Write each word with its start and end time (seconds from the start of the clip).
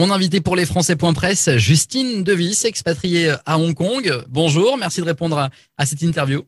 Mon 0.00 0.10
invité 0.10 0.40
pour 0.40 0.56
les 0.56 0.64
Français.press, 0.64 1.58
Justine 1.58 2.24
Devis, 2.24 2.62
expatriée 2.64 3.34
à 3.44 3.58
Hong 3.58 3.74
Kong. 3.74 4.24
Bonjour, 4.30 4.78
merci 4.78 5.02
de 5.02 5.04
répondre 5.04 5.50
à, 5.76 5.84
cette 5.84 6.00
interview. 6.00 6.42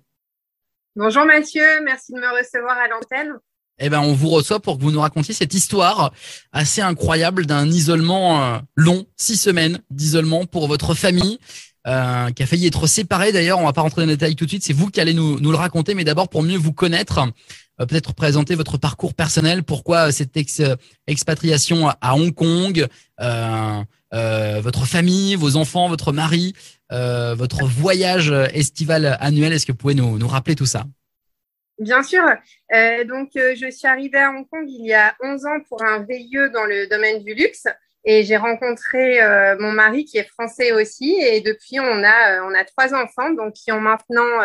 Bonjour 0.96 1.26
Mathieu, 1.26 1.62
merci 1.84 2.15
de 2.15 2.18
me 2.18 2.28
recevoir 2.28 2.78
à 2.78 2.88
l'antenne. 2.88 3.34
Eh 3.78 3.91
ben, 3.91 4.00
on 4.00 4.15
vous 4.15 4.30
reçoit 4.30 4.58
pour 4.58 4.78
que 4.78 4.83
vous 4.83 4.91
nous 4.91 5.02
racontiez 5.02 5.34
cette 5.34 5.52
histoire 5.52 6.15
assez 6.52 6.80
incroyable 6.80 7.44
d'un 7.44 7.67
isolement 7.67 8.43
euh, 8.43 8.59
long, 8.75 9.04
six 9.18 9.36
semaines 9.36 9.80
d'isolement 9.91 10.46
pour 10.46 10.66
votre 10.66 10.95
famille. 10.95 11.39
Euh, 11.89 12.30
qui 12.30 12.45
a 12.45 12.46
failli 12.46 12.69
être 12.69 12.87
séparée 12.87 13.32
d'ailleurs. 13.32 13.59
On 13.59 13.64
va 13.64 13.73
pas 13.73 13.80
rentrer 13.80 14.03
dans 14.03 14.07
les 14.07 14.14
détails 14.14 14.37
tout 14.37 14.45
de 14.45 14.50
suite. 14.50 14.62
C'est 14.62 14.73
vous 14.73 14.89
qui 14.89 15.00
allez 15.00 15.14
nous, 15.14 15.41
nous 15.41 15.50
le 15.50 15.57
raconter, 15.57 15.95
mais 15.95 16.05
d'abord 16.05 16.29
pour 16.29 16.45
mieux 16.45 16.57
vous 16.57 16.73
connaître, 16.73 17.21
peut-être 17.86 18.14
présenter 18.14 18.54
votre 18.54 18.78
parcours 18.78 19.14
personnel. 19.14 19.62
Pourquoi 19.62 20.12
cette 20.12 20.36
expatriation 21.06 21.88
à 21.88 22.14
Hong 22.14 22.34
Kong, 22.34 22.86
euh, 23.20 23.82
euh, 24.14 24.60
votre 24.60 24.86
famille, 24.86 25.34
vos 25.36 25.56
enfants, 25.56 25.88
votre 25.88 26.12
mari, 26.12 26.54
euh, 26.92 27.34
votre 27.34 27.64
voyage 27.64 28.30
estival 28.52 29.16
annuel? 29.20 29.52
Est-ce 29.52 29.66
que 29.66 29.73
vous 29.73 29.78
pouvez 29.78 29.95
nous, 29.95 30.28
rappeler 30.28 30.54
tout 30.54 30.66
ça? 30.66 30.84
Bien 31.78 32.02
sûr. 32.02 32.24
Euh, 32.74 33.04
donc, 33.04 33.30
je 33.34 33.70
suis 33.70 33.88
arrivée 33.88 34.18
à 34.18 34.30
Hong 34.30 34.46
Kong 34.48 34.66
il 34.68 34.87
y 34.87 34.95
a 34.95 35.14
11 35.23 35.46
ans 35.46 35.60
pour 35.68 35.82
un 35.82 36.04
VIE 36.04 36.51
dans 36.52 36.64
le 36.64 36.87
domaine 36.88 37.23
du 37.23 37.34
luxe. 37.34 37.66
Et 38.04 38.24
j'ai 38.24 38.37
rencontré 38.37 39.23
euh, 39.23 39.56
mon 39.60 39.70
mari 39.70 40.04
qui 40.04 40.18
est 40.18 40.28
français 40.28 40.73
aussi. 40.73 41.16
Et 41.20 41.40
depuis, 41.40 41.78
on 41.78 42.02
a, 42.02 42.32
euh, 42.32 42.48
on 42.48 42.54
a 42.54 42.64
trois 42.64 42.95
enfants, 42.95 43.30
donc 43.30 43.54
qui 43.54 43.70
ont 43.70 43.80
maintenant 43.80 44.40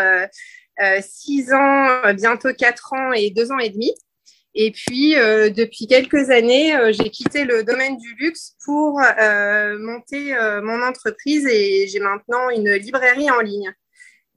euh, 0.82 0.98
euh 0.98 1.02
six 1.02 1.54
ans, 1.54 2.14
bientôt 2.14 2.54
quatre 2.54 2.94
ans 2.94 3.12
et 3.14 3.30
deux 3.30 3.52
ans 3.52 3.60
et 3.60 3.70
demi. 3.70 3.94
Et 4.60 4.72
puis, 4.72 5.14
depuis 5.14 5.86
quelques 5.86 6.32
années, 6.32 6.74
j'ai 6.92 7.12
quitté 7.12 7.44
le 7.44 7.64
domaine 7.64 7.96
du 7.96 8.16
luxe 8.16 8.56
pour 8.66 9.00
monter 9.80 10.36
mon 10.64 10.82
entreprise 10.82 11.46
et 11.46 11.88
j'ai 11.88 12.00
maintenant 12.00 12.50
une 12.50 12.72
librairie 12.72 13.30
en 13.30 13.40
ligne. 13.40 13.72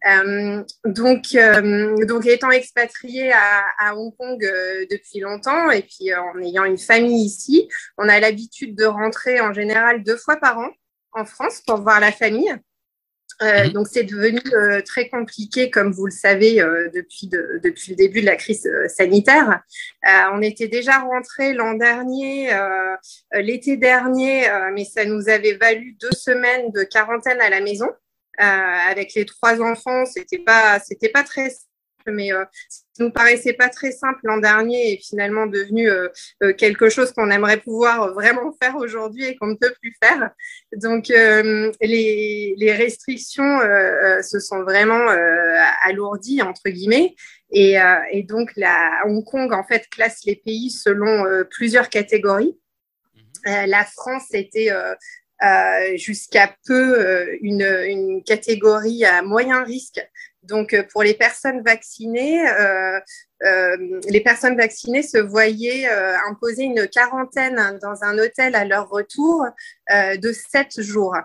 Euh, 0.06 0.64
donc, 0.84 1.26
euh, 1.34 2.06
donc, 2.06 2.26
étant 2.26 2.50
expatriée 2.50 3.32
à, 3.32 3.64
à 3.78 3.94
Hong 3.94 4.14
Kong 4.16 4.42
euh, 4.42 4.86
depuis 4.90 5.20
longtemps 5.20 5.70
et 5.70 5.82
puis 5.82 6.14
en 6.14 6.38
ayant 6.40 6.64
une 6.64 6.78
famille 6.78 7.24
ici, 7.24 7.68
on 7.98 8.08
a 8.08 8.18
l'habitude 8.18 8.74
de 8.76 8.84
rentrer 8.84 9.40
en 9.40 9.52
général 9.52 10.02
deux 10.02 10.16
fois 10.16 10.36
par 10.36 10.58
an 10.58 10.70
en 11.12 11.24
France 11.24 11.62
pour 11.66 11.82
voir 11.82 12.00
la 12.00 12.12
famille. 12.12 12.54
Mhm. 13.40 13.72
donc 13.72 13.88
c'est 13.88 14.04
devenu 14.04 14.40
très 14.84 15.08
compliqué, 15.08 15.70
comme 15.70 15.92
vous 15.92 16.06
le 16.06 16.12
savez, 16.12 16.56
depuis, 16.94 17.26
de, 17.26 17.60
depuis 17.62 17.92
le 17.92 17.96
début 17.96 18.20
de 18.20 18.26
la 18.26 18.36
crise 18.36 18.68
sanitaire. 18.88 19.62
on 20.32 20.42
était 20.42 20.68
déjà 20.68 20.98
rentré 20.98 21.54
l'an 21.54 21.74
dernier, 21.74 22.50
l'été 23.32 23.76
dernier, 23.76 24.46
mais 24.74 24.84
ça 24.84 25.04
nous 25.04 25.28
avait 25.28 25.54
valu 25.54 25.96
deux 26.00 26.12
semaines 26.12 26.70
de 26.72 26.82
quarantaine 26.82 27.40
à 27.40 27.48
la 27.48 27.60
maison. 27.60 27.88
Euh, 28.40 28.44
avec 28.90 29.12
les 29.14 29.26
trois 29.26 29.60
enfants, 29.60 30.06
c'était 30.06 30.38
pas, 30.38 30.78
c'était 30.78 31.10
pas 31.10 31.24
très 31.24 31.52
mais 32.06 32.32
euh, 32.32 32.44
ça 32.68 33.04
nous 33.04 33.10
paraissait 33.10 33.52
pas 33.52 33.68
très 33.68 33.92
simple 33.92 34.20
l'an 34.24 34.38
dernier 34.38 34.92
et 34.92 34.96
finalement 34.98 35.46
devenu 35.46 35.88
euh, 35.88 36.08
quelque 36.58 36.88
chose 36.88 37.12
qu'on 37.12 37.30
aimerait 37.30 37.58
pouvoir 37.58 38.12
vraiment 38.12 38.52
faire 38.62 38.76
aujourd'hui 38.76 39.24
et 39.24 39.36
qu'on 39.36 39.48
ne 39.48 39.54
peut 39.54 39.72
plus 39.80 39.94
faire. 40.02 40.30
Donc 40.72 41.08
les, 41.08 42.54
les, 42.56 42.72
restrictions 42.72 43.60
se 44.22 44.38
sont 44.38 44.62
vraiment 44.62 45.06
alourdies 45.84 46.42
entre 46.42 46.68
guillemets 46.68 47.14
et, 47.50 47.76
et, 48.12 48.22
donc 48.22 48.50
la 48.56 49.02
Hong 49.06 49.24
Kong 49.24 49.52
en 49.52 49.64
fait 49.64 49.88
classe 49.88 50.24
les 50.24 50.36
pays 50.36 50.70
selon 50.70 51.24
plusieurs 51.50 51.88
catégories. 51.88 52.56
Mhm. 53.46 53.66
la 53.66 53.84
France 53.84 54.32
était 54.34 54.70
euh, 55.42 55.96
jusqu'à 55.96 56.54
peu 56.66 57.00
euh, 57.00 57.38
une, 57.40 57.62
une, 57.62 58.22
catégorie 58.22 59.06
à 59.06 59.22
moyen 59.22 59.62
risque. 59.62 59.98
Donc, 60.42 60.72
euh, 60.72 60.82
pour 60.90 61.02
les 61.02 61.14
personnes 61.14 61.62
vaccinées, 61.62 62.48
euh, 62.48 63.00
les 64.08 64.20
personnes 64.20 64.56
vaccinées 64.56 65.02
se 65.02 65.18
voyaient 65.18 65.88
imposer 66.28 66.64
une 66.64 66.86
quarantaine 66.88 67.78
dans 67.80 68.04
un 68.04 68.18
hôtel 68.18 68.54
à 68.54 68.66
leur 68.66 68.90
retour 68.90 69.46
de 69.88 70.32
sept 70.32 70.78
jours. 70.82 71.16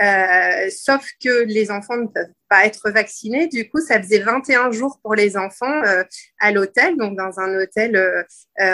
Euh, 0.00 0.70
sauf 0.70 1.04
que 1.22 1.44
les 1.44 1.70
enfants 1.70 1.96
ne 1.96 2.06
peuvent 2.06 2.32
pas 2.48 2.64
être 2.66 2.90
vaccinés. 2.90 3.48
Du 3.48 3.68
coup, 3.68 3.80
ça 3.80 4.00
faisait 4.00 4.20
21 4.20 4.70
jours 4.70 5.00
pour 5.02 5.14
les 5.14 5.36
enfants 5.36 5.82
euh, 5.84 6.04
à 6.40 6.52
l'hôtel, 6.52 6.96
donc 6.96 7.16
dans 7.16 7.40
un 7.40 7.58
hôtel 7.58 7.96
euh, 7.96 8.22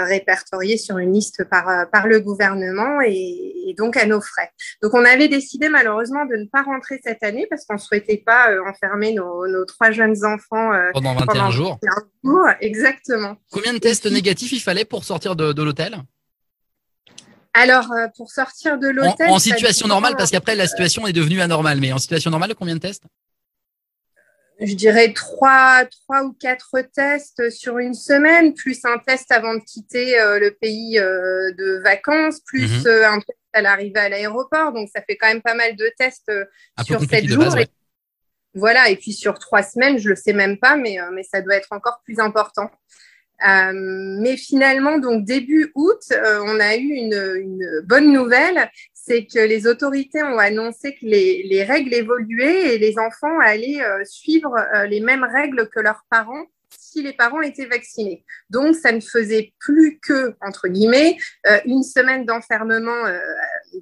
répertorié 0.04 0.76
sur 0.76 0.98
une 0.98 1.12
liste 1.12 1.44
par, 1.44 1.90
par 1.90 2.06
le 2.06 2.20
gouvernement 2.20 3.00
et, 3.00 3.52
et, 3.66 3.74
donc 3.74 3.96
à 3.96 4.06
nos 4.06 4.20
frais. 4.20 4.50
Donc, 4.82 4.92
on 4.94 5.04
avait 5.04 5.28
décidé 5.28 5.68
malheureusement 5.68 6.26
de 6.26 6.36
ne 6.36 6.46
pas 6.46 6.62
rentrer 6.62 7.00
cette 7.02 7.22
année 7.22 7.46
parce 7.48 7.64
qu'on 7.64 7.74
ne 7.74 7.78
souhaitait 7.78 8.22
pas 8.24 8.50
enfermer 8.68 9.14
nos, 9.14 9.48
nos, 9.48 9.64
trois 9.64 9.90
jeunes 9.90 10.24
enfants 10.24 10.70
pendant 10.92 11.14
21 11.14 11.50
jours. 11.50 11.78
Exactement. 12.60 13.36
Combien 13.50 13.72
de 13.72 13.78
tests 13.78 14.10
négatifs 14.10 14.52
il 14.52 14.60
fallait 14.60 14.84
pour 14.84 15.04
sortir 15.04 15.36
de, 15.36 15.52
de 15.52 15.62
l'hôtel? 15.62 15.96
Alors, 17.54 17.92
euh, 17.92 18.08
pour 18.16 18.30
sortir 18.30 18.78
de 18.78 18.88
l'hôtel. 18.88 19.30
En, 19.30 19.38
situation 19.38 19.86
normale, 19.86 20.16
parce 20.16 20.32
qu'après, 20.32 20.56
la 20.56 20.66
situation 20.66 21.06
est 21.06 21.12
devenue 21.12 21.40
anormale, 21.40 21.78
mais 21.80 21.92
en 21.92 21.98
situation 21.98 22.30
normale, 22.30 22.54
combien 22.56 22.74
de 22.74 22.80
tests? 22.80 23.04
Je 24.60 24.74
dirais 24.74 25.12
trois, 25.12 25.84
trois 25.84 26.24
ou 26.24 26.32
quatre 26.32 26.76
tests 26.94 27.50
sur 27.50 27.78
une 27.78 27.94
semaine, 27.94 28.54
plus 28.54 28.84
un 28.84 28.98
test 28.98 29.30
avant 29.30 29.54
de 29.54 29.60
quitter 29.60 30.20
euh, 30.20 30.38
le 30.38 30.50
pays 30.52 30.98
euh, 30.98 31.52
de 31.52 31.80
vacances, 31.82 32.40
plus 32.40 32.84
mhm. 32.84 33.04
un 33.04 33.18
test 33.20 33.38
à 33.52 33.62
l'arrivée 33.62 34.00
à 34.00 34.08
l'aéroport. 34.08 34.72
Donc, 34.72 34.88
ça 34.94 35.00
fait 35.02 35.16
quand 35.16 35.28
même 35.28 35.42
pas 35.42 35.54
mal 35.54 35.76
de 35.76 35.90
tests 35.96 36.32
sur 36.84 37.00
sept 37.00 37.28
jours. 37.28 37.56
Voilà, 38.56 38.88
et 38.88 38.96
puis 38.96 39.12
sur 39.12 39.38
trois 39.38 39.64
semaines, 39.64 39.98
je 39.98 40.08
le 40.08 40.16
sais 40.16 40.32
même 40.32 40.58
pas, 40.58 40.76
mais, 40.76 40.98
mais 41.12 41.24
ça 41.24 41.40
doit 41.40 41.56
être 41.56 41.72
encore 41.72 42.00
plus 42.04 42.20
important. 42.20 42.70
Euh, 43.42 43.72
mais 43.74 44.36
finalement, 44.36 44.98
donc 44.98 45.24
début 45.24 45.72
août, 45.74 46.00
euh, 46.12 46.40
on 46.44 46.60
a 46.60 46.76
eu 46.76 46.88
une, 46.88 47.36
une 47.36 47.80
bonne 47.84 48.12
nouvelle, 48.12 48.70
c'est 48.94 49.26
que 49.26 49.40
les 49.40 49.66
autorités 49.66 50.22
ont 50.22 50.38
annoncé 50.38 50.94
que 50.94 51.04
les, 51.04 51.42
les 51.42 51.64
règles 51.64 51.92
évoluaient 51.92 52.74
et 52.74 52.78
les 52.78 52.98
enfants 52.98 53.38
allaient 53.40 53.82
euh, 53.82 54.04
suivre 54.04 54.54
les 54.88 55.00
mêmes 55.00 55.24
règles 55.24 55.68
que 55.68 55.80
leurs 55.80 56.04
parents 56.10 56.46
si 56.76 57.02
les 57.02 57.12
parents 57.12 57.40
étaient 57.40 57.66
vaccinés. 57.66 58.24
Donc, 58.50 58.76
ça 58.76 58.92
ne 58.92 59.00
faisait 59.00 59.52
plus 59.58 59.98
que, 60.00 60.34
entre 60.40 60.68
guillemets, 60.68 61.16
une 61.64 61.82
semaine 61.82 62.24
d'enfermement 62.24 63.04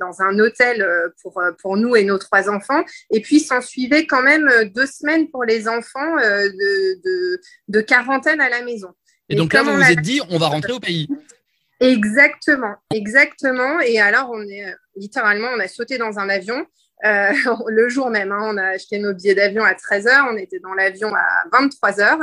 dans 0.00 0.22
un 0.22 0.38
hôtel 0.38 0.86
pour, 1.20 1.42
pour 1.60 1.76
nous 1.76 1.94
et 1.94 2.04
nos 2.04 2.16
trois 2.16 2.48
enfants. 2.48 2.82
Et 3.10 3.20
puis, 3.20 3.40
s'en 3.40 3.60
suivait 3.60 4.06
quand 4.06 4.22
même 4.22 4.48
deux 4.74 4.86
semaines 4.86 5.28
pour 5.30 5.44
les 5.44 5.68
enfants 5.68 6.16
de, 6.16 7.02
de, 7.02 7.40
de 7.68 7.80
quarantaine 7.82 8.40
à 8.40 8.48
la 8.48 8.62
maison. 8.62 8.94
Et, 9.28 9.34
donc 9.36 9.52
là, 9.52 9.62
vous 9.62 9.74
vous 9.74 9.82
êtes 9.82 10.00
dit, 10.00 10.20
on 10.30 10.38
va 10.38 10.48
rentrer 10.48 10.72
au 10.72 10.80
pays. 10.80 11.08
Exactement, 11.82 12.76
exactement. 12.94 13.80
Et 13.80 14.00
alors, 14.00 14.30
on 14.32 14.40
est 14.42 14.64
euh, 14.64 14.72
littéralement, 14.94 15.48
on 15.56 15.58
a 15.58 15.66
sauté 15.66 15.98
dans 15.98 16.20
un 16.20 16.28
avion. 16.28 16.64
Euh, 17.04 17.32
le 17.66 17.88
jour 17.88 18.08
même, 18.08 18.30
hein, 18.30 18.40
on 18.42 18.56
a 18.56 18.68
acheté 18.68 19.00
nos 19.00 19.12
billets 19.12 19.34
d'avion 19.34 19.64
à 19.64 19.72
13h, 19.72 20.28
on 20.32 20.36
était 20.36 20.60
dans 20.60 20.74
l'avion 20.74 21.12
à 21.12 21.26
23h 21.50 22.20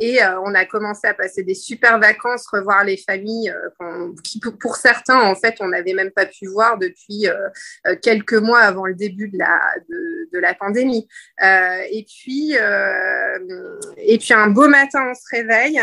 et 0.00 0.22
euh, 0.22 0.38
on 0.42 0.54
a 0.54 0.66
commencé 0.66 1.08
à 1.08 1.14
passer 1.14 1.42
des 1.42 1.54
super 1.54 1.98
vacances, 1.98 2.46
revoir 2.52 2.84
les 2.84 2.98
familles 2.98 3.52
qui, 4.22 4.40
pour 4.40 4.76
certains, 4.76 5.22
en 5.22 5.34
fait, 5.34 5.56
on 5.60 5.68
n'avait 5.68 5.94
même 5.94 6.10
pas 6.10 6.26
pu 6.26 6.46
voir 6.46 6.76
depuis 6.78 7.26
quelques 8.02 8.34
mois 8.34 8.60
avant 8.60 8.86
le 8.86 8.94
début 8.94 9.28
de 9.28 9.38
la, 9.38 9.58
de, 9.88 10.28
de 10.32 10.38
la 10.38 10.54
pandémie. 10.54 11.08
et, 11.42 12.06
puis, 12.06 12.52
et 13.96 14.18
puis, 14.18 14.34
un 14.34 14.50
beau 14.50 14.68
matin, 14.68 15.08
on 15.10 15.14
se 15.14 15.34
réveille 15.34 15.82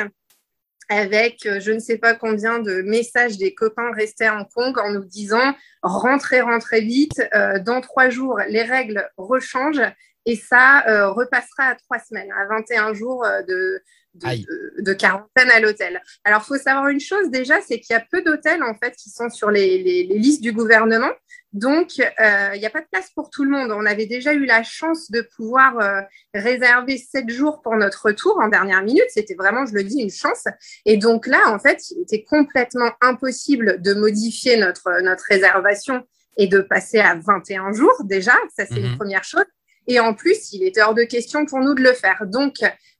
avec 0.90 1.46
euh, 1.46 1.59
je 1.59 1.72
ne 1.72 1.79
sais 1.79 1.97
pas 1.97 2.13
combien 2.13 2.59
de 2.59 2.81
messages 2.81 3.38
des 3.38 3.53
copains 3.53 3.91
restés 3.91 4.25
à 4.25 4.38
Hong 4.38 4.47
Kong 4.53 4.78
en 4.79 4.91
nous 4.91 5.06
disant 5.06 5.53
rentrez, 5.81 6.41
rentrez 6.41 6.81
vite, 6.81 7.22
euh, 7.34 7.59
dans 7.59 7.81
trois 7.81 8.10
jours, 8.10 8.39
les 8.48 8.63
règles 8.63 9.10
rechangent 9.18 9.92
et 10.25 10.36
ça 10.36 10.88
euh, 10.88 11.10
repassera 11.12 11.65
à 11.65 11.75
trois 11.75 12.00
semaines, 12.00 12.31
à 12.31 12.48
21 12.48 12.94
jours 12.94 13.25
de, 13.48 13.81
de, 14.15 14.81
de, 14.81 14.94
quarantaine 14.94 15.51
à 15.51 15.60
l'hôtel. 15.60 16.01
Alors, 16.24 16.44
faut 16.44 16.57
savoir 16.57 16.88
une 16.88 17.00
chose 17.00 17.30
déjà, 17.30 17.62
c'est 17.62 17.80
qu'il 17.80 17.94
y 17.94 17.98
a 17.98 18.04
peu 18.12 18.24
d'hôtels 18.24 18.63
en 18.63 18.74
fait 18.74 18.95
qui 18.95 19.12
sont 19.12 19.30
sur 19.30 19.51
les, 19.51 19.77
les, 19.83 20.04
les 20.04 20.18
listes 20.18 20.42
du 20.42 20.51
gouvernement. 20.51 21.12
Donc, 21.56 21.92
euh, 22.00 22.50
il 22.54 22.60
n'y 22.60 22.66
a 22.66 22.69
pas 22.69 22.81
de 22.81 22.88
place 22.92 23.10
pour 23.16 23.30
tout 23.30 23.46
le 23.46 23.50
monde. 23.50 23.72
On 23.72 23.86
avait 23.86 24.07
déjà 24.07 24.34
eu 24.34 24.44
la 24.44 24.62
chance 24.62 25.10
de 25.10 25.22
pouvoir 25.22 25.80
euh, 25.80 26.02
réserver 26.34 26.98
sept 26.98 27.30
jours 27.30 27.62
pour 27.62 27.78
notre 27.78 28.07
retour 28.07 28.38
en 28.44 28.50
dernière 28.50 28.84
minute. 28.84 29.06
C'était 29.07 29.36
vraiment, 29.36 29.66
je 29.66 29.74
le 29.74 29.84
dis, 29.84 30.02
une 30.02 30.12
chance. 30.12 30.44
Et 30.86 30.98
donc 30.98 31.28
là, 31.28 31.40
en 31.48 31.57
fait, 31.57 31.90
il 31.92 32.02
était 32.02 32.25
complètement 32.25 32.92
impossible 33.00 33.81
de 33.81 33.94
modifier 33.94 34.57
notre, 34.57 35.02
notre 35.02 35.24
réservation 35.30 36.06
et 36.36 36.48
de 36.48 36.60
passer 36.60 37.00
à 37.00 37.16
21 37.16 37.72
jours 37.72 38.04
déjà. 38.04 38.34
Ça, 38.54 38.66
c'est 38.66 38.75
une 38.75 38.92
mhm. 38.92 38.98
première 38.98 39.24
chose. 39.24 39.46
Et 39.88 40.01
en 40.01 40.13
plus, 40.13 40.51
il 40.51 40.62
était 40.63 40.81
hors 40.81 40.94
de 40.94 41.04
question 41.04 41.46
pour 41.46 41.60
nous 41.60 41.74
de 41.74 41.81
le 41.81 41.94
faire. 41.94 42.24
Donc, 42.25 42.56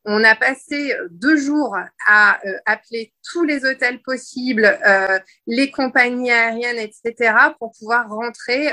On 0.06 0.24
a 0.24 0.36
passé 0.36 0.96
deux 1.10 1.38
jours 1.38 1.76
à 2.08 2.40
appeler 2.66 3.14
tous 3.32 3.44
les 3.44 3.66
hôtels 3.66 4.02
possibles, 4.04 4.80
les 5.48 5.72
compagnies 5.72 6.32
aériennes, 6.32 6.78
etc., 6.78 7.34
pour 7.60 7.74
pouvoir 7.78 8.10
rentrer 8.10 8.70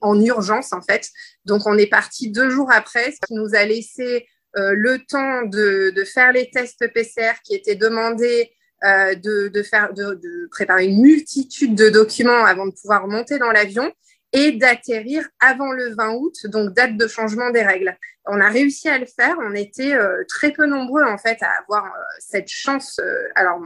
en, 0.00 0.20
urgence, 0.20 0.72
en 0.72 0.82
fait. 0.82 1.08
Donc, 1.44 1.62
on 1.66 1.78
est 1.78 1.86
parti 1.86 2.30
deux 2.30 2.50
jours 2.50 2.72
après, 2.72 3.12
ce 3.12 3.18
qui 3.26 3.34
nous 3.34 3.54
a 3.54 3.64
laissé 3.64 4.26
le 4.54 4.98
temps 4.98 5.42
de, 5.44 5.94
faire 6.04 6.32
les 6.32 6.50
tests 6.50 6.92
PCR 6.92 7.34
qui 7.44 7.54
étaient 7.54 7.76
demandés 7.76 8.52
de, 8.82 9.48
de, 9.48 10.48
préparer 10.50 10.86
une 10.86 11.00
multitude 11.00 11.76
de 11.76 11.88
documents 11.90 12.44
avant 12.44 12.66
de 12.66 12.72
pouvoir 12.72 13.06
monter 13.06 13.38
dans 13.38 13.52
l'avion 13.52 13.92
et 14.32 14.52
d'atterrir 14.52 15.28
avant 15.40 15.72
le 15.72 15.94
20 15.94 16.14
août, 16.14 16.34
donc 16.44 16.74
date 16.74 16.96
de 16.96 17.06
changement 17.06 17.50
des 17.50 17.62
règles. 17.62 17.96
On 18.26 18.40
a 18.40 18.48
réussi 18.48 18.88
à 18.88 18.98
le 18.98 19.06
faire. 19.06 19.36
On 19.40 19.54
était 19.54 19.94
euh, 19.94 20.22
très 20.28 20.52
peu 20.52 20.66
nombreux 20.66 21.02
en 21.02 21.18
fait 21.18 21.38
à 21.42 21.50
avoir 21.60 21.86
euh, 21.86 21.98
cette 22.20 22.48
chance. 22.48 23.00
Euh, 23.00 23.28
alors 23.34 23.60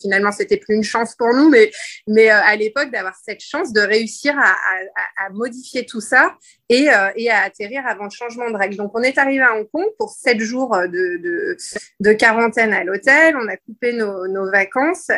finalement, 0.00 0.30
c'était 0.30 0.56
plus 0.56 0.76
une 0.76 0.84
chance 0.84 1.16
pour 1.16 1.34
nous, 1.34 1.48
mais 1.48 1.72
mais 2.06 2.28
à 2.28 2.54
l'époque 2.54 2.90
d'avoir 2.92 3.16
cette 3.16 3.40
chance 3.40 3.72
de 3.72 3.80
réussir 3.80 4.38
à, 4.38 4.54
modifier 5.30 5.84
tout 5.84 6.00
ça 6.00 6.34
et, 6.68 6.88
et, 7.16 7.30
à 7.30 7.42
atterrir 7.42 7.86
avant 7.86 8.04
le 8.04 8.10
changement 8.10 8.50
de 8.50 8.56
règles. 8.56 8.76
Donc 8.76 8.92
on 8.94 9.02
est 9.02 9.18
arrivé 9.18 9.42
à 9.42 9.54
Hong 9.54 9.68
Kong 9.70 9.86
pour 9.98 10.10
sept 10.10 10.38
jours 10.38 10.76
de, 10.76 11.56
de, 12.00 12.12
quarantaine 12.12 12.72
à 12.72 12.84
l'hôtel. 12.84 13.36
On 13.36 13.46
a 13.48 13.56
coupé 13.56 13.92
nos, 13.92 14.26
nos 14.28 14.50
vacances 14.50 15.10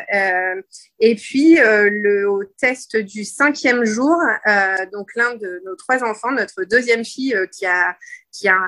et 0.99 1.15
puis 1.15 1.57
le 1.57 2.51
test 2.59 2.97
du 2.97 3.25
cinquième 3.25 3.85
jour, 3.85 4.17
donc 4.87 5.15
l'un 5.15 5.35
de 5.35 5.63
nos 5.65 5.77
trois 5.77 6.03
enfants, 6.05 6.33
notre 6.33 6.65
deuxième 6.65 7.05
fille 7.05 7.37
qui 7.53 7.67
a 7.67 7.97
qui 8.33 8.49
a 8.49 8.59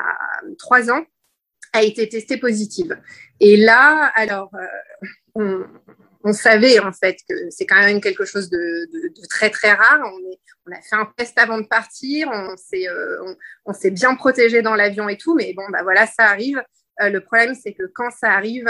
trois 0.59 0.91
ans, 0.91 1.05
a 1.73 1.83
été 1.83 2.09
testée 2.09 2.37
positive. 2.37 2.99
Et 3.41 3.57
là, 3.57 4.13
alors, 4.15 4.51
euh, 5.39 5.65
on, 6.25 6.33
savait 6.33 6.79
en 6.79 6.93
fait 6.93 7.17
que 7.29 7.35
c'est 7.51 7.67
quand 7.67 7.81
même 7.81 8.01
quelque 8.01 8.25
chose 8.25 8.51
de, 8.51 8.89
très 9.29 9.51
très 9.51 9.73
rare. 9.73 10.01
On, 10.67 10.73
a 10.73 10.81
fait 10.81 10.97
un 10.97 11.13
test 11.17 11.37
avant 11.39 11.59
de 11.59 11.67
partir, 11.67 12.29
on 12.31 12.57
s'est 12.57 12.89
euh, 12.89 13.91
bien 13.91 14.15
protégé 14.15 14.63
dans 14.63 14.77
l'avion 14.77 15.09
et 15.09 15.17
tout, 15.17 15.35
mais 15.35 15.53
bon, 15.55 15.65
bah 15.71 15.83
voilà, 15.83 16.07
ça 16.07 16.25
arrive. 16.25 16.63
Euh, 17.01 17.09
le 17.09 17.21
problème, 17.21 17.55
c'est 17.61 17.73
que 17.73 17.85
quand 17.93 18.11
ça 18.11 18.31
arrive, 18.31 18.69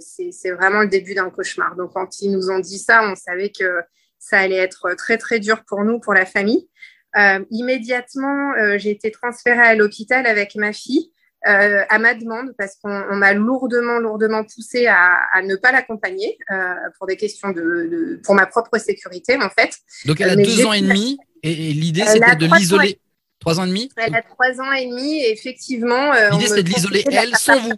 c'est 0.00 0.50
vraiment 0.50 0.80
le 0.80 0.88
début 0.88 1.14
d'un 1.14 1.30
cauchemar. 1.30 1.76
Donc, 1.76 1.92
quand 1.92 2.20
ils 2.20 2.32
nous 2.32 2.50
ont 2.50 2.58
dit 2.58 2.78
ça, 2.78 3.02
on 3.04 3.14
savait 3.14 3.50
que 3.50 3.82
ça 4.18 4.38
allait 4.38 4.56
être 4.56 4.94
très 4.94 5.18
très 5.18 5.40
dur 5.40 5.64
pour 5.66 5.84
nous, 5.84 6.00
pour 6.00 6.14
la 6.14 6.26
famille. 6.26 6.68
Euh, 7.16 7.44
immédiatement, 7.50 8.52
euh, 8.58 8.78
j'ai 8.78 8.90
été 8.90 9.10
transférée 9.10 9.60
à 9.60 9.74
l'hôpital 9.74 10.26
avec 10.26 10.54
ma 10.54 10.72
fille. 10.72 11.12
Euh, 11.46 11.84
à 11.88 12.00
ma 12.00 12.14
demande 12.14 12.52
parce 12.58 12.74
qu'on 12.82 13.14
m'a 13.14 13.32
lourdement, 13.32 14.00
lourdement 14.00 14.42
poussé 14.42 14.88
à, 14.88 15.20
à 15.32 15.40
ne 15.40 15.54
pas 15.54 15.70
l'accompagner 15.70 16.36
euh, 16.50 16.74
pour 16.98 17.06
des 17.06 17.16
questions 17.16 17.50
de, 17.50 17.60
de, 17.62 18.20
pour 18.24 18.34
ma 18.34 18.44
propre 18.44 18.76
sécurité 18.78 19.36
en 19.36 19.48
fait. 19.48 19.78
Donc 20.04 20.20
elle 20.20 20.30
a 20.30 20.36
deux 20.36 20.66
ans 20.66 20.72
et 20.72 20.80
demi 20.80 21.16
et, 21.44 21.54
l'idée 21.54 22.04
c'était 22.06 22.34
de 22.34 22.46
l'isoler. 22.46 22.98
Trois 23.38 23.60
ans 23.60 23.66
et 23.66 23.68
demi. 23.68 23.88
Elle 23.98 24.16
a 24.16 24.22
trois 24.22 24.60
ans 24.60 24.72
et 24.72 24.86
demi 24.86 25.20
et 25.20 25.30
effectivement. 25.30 26.12
l'idée 26.32 26.48
c'était 26.48 26.64
de 26.64 26.70
l'isoler 26.70 27.04
elle 27.06 27.36
sans 27.36 27.60
vous. 27.60 27.72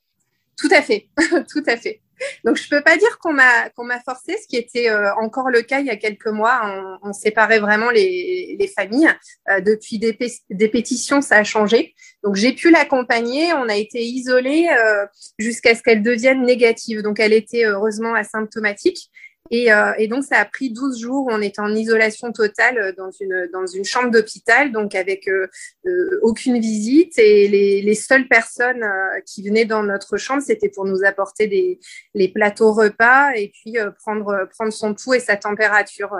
Tout 0.56 0.68
à 0.70 0.82
fait, 0.82 1.08
tout 1.48 1.64
à 1.66 1.76
fait. 1.76 2.02
Donc, 2.44 2.56
je 2.56 2.64
ne 2.64 2.68
peux 2.70 2.82
pas 2.82 2.96
dire 2.96 3.18
qu'on 3.18 3.32
m'a 3.32 3.70
qu'on 3.70 3.84
m'a 3.84 4.00
forcé, 4.00 4.36
ce 4.40 4.46
qui 4.46 4.56
était 4.56 4.90
euh, 4.90 5.14
encore 5.16 5.50
le 5.50 5.62
cas 5.62 5.80
il 5.80 5.86
y 5.86 5.90
a 5.90 5.96
quelques 5.96 6.26
mois. 6.26 6.98
On, 7.02 7.12
séparait 7.12 7.58
vraiment 7.58 7.90
les, 7.90 8.56
les 8.58 8.68
familles. 8.68 9.10
Euh, 9.50 9.60
depuis 9.60 9.98
des, 9.98 10.16
des, 10.50 10.68
pétitions, 10.68 11.20
ça 11.20 11.36
a 11.36 11.44
changé. 11.44 11.94
Donc, 12.22 12.36
j'ai 12.36 12.52
pu 12.52 12.70
l'accompagner. 12.70 13.52
On 13.52 13.68
a 13.68 13.76
été 13.76 14.02
isolés 14.02 14.68
euh, 14.70 15.06
jusqu'à 15.38 15.74
ce 15.74 15.82
qu'elle 15.82 16.02
devienne 16.02 16.42
négative. 16.42 17.02
Donc, 17.02 17.20
elle 17.20 17.32
était 17.32 17.64
heureusement 17.64 18.14
asymptomatique. 18.14 19.10
Et, 19.50 19.72
euh, 19.72 19.92
et, 19.98 20.06
donc, 20.06 20.24
ça 20.24 20.38
a 20.38 20.44
pris 20.44 20.70
12 20.70 21.00
jours. 21.00 21.28
On 21.30 21.42
était 21.42 21.60
en 21.60 21.74
isolation 21.74 22.32
totale 22.32 22.78
euh, 22.78 22.92
dans 22.96 23.10
une, 23.10 23.48
dans 23.52 23.66
une 23.66 23.84
chambre 23.84 24.10
d'hôpital, 24.10 24.70
donc 24.70 24.94
avec 24.94 25.28
euh, 25.28 25.48
euh 25.86 26.20
aucune 26.22 26.60
visite. 26.60 27.18
Et 27.18 27.48
les, 27.48 27.82
les 27.82 27.94
seules 27.94 28.28
personnes 28.28 28.84
qui 29.26 29.46
venaient 29.46 29.64
dans 29.64 29.82
notre 29.82 30.16
chambre, 30.16 30.42
c'était 30.42 30.68
pour 30.68 30.84
nous 30.84 31.04
apporter 31.04 31.48
des, 31.48 31.80
les 32.14 32.28
plateaux 32.28 32.72
repas 32.72 33.32
et 33.34 33.48
puis 33.48 33.76
prendre, 33.98 34.48
prendre 34.50 34.72
son 34.72 34.94
pouls 34.94 35.14
et 35.14 35.20
sa 35.20 35.36
température. 35.36 36.10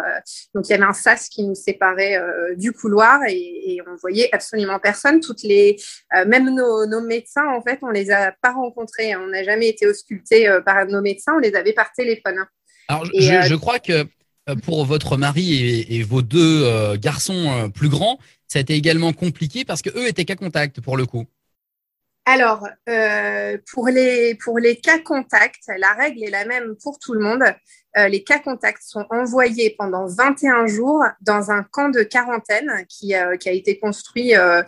donc, 0.54 0.68
il 0.68 0.72
y 0.72 0.74
avait 0.74 0.84
un 0.84 0.92
sas 0.92 1.28
qui 1.28 1.44
nous 1.44 1.54
séparait 1.54 2.18
du 2.56 2.72
couloir 2.72 3.20
et, 3.28 3.74
et, 3.74 3.82
on 3.86 3.94
voyait 3.96 4.28
absolument 4.32 4.78
personne. 4.78 5.20
Toutes 5.20 5.42
les, 5.42 5.76
même 6.26 6.54
nos, 6.54 6.86
nos, 6.86 7.00
médecins, 7.00 7.46
en 7.48 7.62
fait, 7.62 7.78
on 7.82 7.90
les 7.90 8.10
a 8.10 8.32
pas 8.42 8.52
rencontrés. 8.52 9.14
On 9.16 9.28
n'a 9.28 9.44
jamais 9.44 9.68
été 9.68 9.86
auscultés 9.86 10.48
par 10.64 10.86
nos 10.86 11.00
médecins. 11.00 11.34
On 11.36 11.38
les 11.38 11.54
avait 11.54 11.72
par 11.72 11.92
téléphone. 11.92 12.46
Alors, 12.90 13.04
euh, 13.04 13.42
je, 13.42 13.54
crois 13.54 13.78
que 13.78 13.92
euh, 13.92 14.54
pour 14.64 14.84
votre 14.84 15.16
mari 15.16 15.86
et, 15.88 16.02
vos 16.02 16.22
deux 16.22 16.64
euh, 16.64 16.96
garçons 16.98 17.70
plus 17.72 17.88
grands, 17.88 18.18
ça 18.48 18.58
a 18.58 18.62
été 18.62 18.74
également 18.74 19.12
compliqué 19.12 19.64
parce 19.64 19.80
que 19.80 19.90
eux 19.90 20.08
étaient 20.08 20.24
cas 20.24 20.34
contact 20.34 20.80
pour 20.80 20.96
le 20.96 21.06
coup. 21.06 21.24
Alors, 22.26 22.66
pour, 23.72 23.88
les, 23.88 24.34
pour 24.34 24.58
les 24.58 24.76
cas 24.76 24.98
contacts, 24.98 25.70
la 25.78 25.92
règle 25.94 26.22
est 26.24 26.30
la 26.30 26.44
même 26.44 26.74
pour 26.82 26.98
tout 26.98 27.14
le 27.14 27.20
monde. 27.20 27.42
les 27.96 28.22
cas 28.22 28.38
contacts 28.38 28.82
sont 28.82 29.06
envoyés 29.10 29.74
pendant 29.76 30.06
21 30.06 30.66
jours 30.66 31.02
dans 31.22 31.50
un 31.50 31.62
camp 31.62 31.88
de 31.88 32.02
quarantaine 32.02 32.84
qui, 32.88 33.14
qui 33.40 33.48
a 33.48 33.52
été 33.52 33.78
construit 33.78 34.34
à 34.34 34.64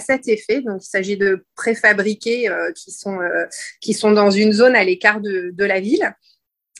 cet 0.00 0.28
effet. 0.28 0.62
Donc, 0.62 0.82
il 0.82 0.88
s'agit 0.88 1.16
de 1.16 1.44
préfabriqués 1.56 2.48
qui, 2.74 2.90
sont, 2.90 3.18
qui 3.80 3.92
sont 3.92 4.12
dans 4.12 4.30
une 4.30 4.52
zone 4.52 4.76
à 4.76 4.84
l'écart 4.84 5.20
de, 5.20 5.50
de 5.52 5.64
la 5.64 5.80
ville. 5.80 6.14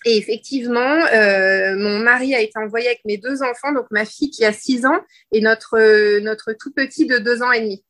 Et 0.04 0.16
effectivement, 0.16 1.06
euh, 1.12 1.76
mon 1.76 1.98
mari 1.98 2.34
a 2.34 2.40
été 2.40 2.58
envoyé 2.58 2.86
avec 2.86 3.00
mes 3.04 3.18
deux 3.18 3.42
enfants, 3.42 3.72
donc 3.72 3.86
ma 3.90 4.04
fille 4.04 4.30
qui 4.30 4.44
a 4.44 4.52
6 4.52 4.86
ans 4.86 5.00
et 5.32 5.40
notre, 5.40 6.20
notre 6.20 6.52
tout 6.52 6.72
petit 6.72 7.06
de 7.06 7.18
2 7.18 7.42
ans 7.42 7.52
et 7.52 7.60
demi. 7.60 7.84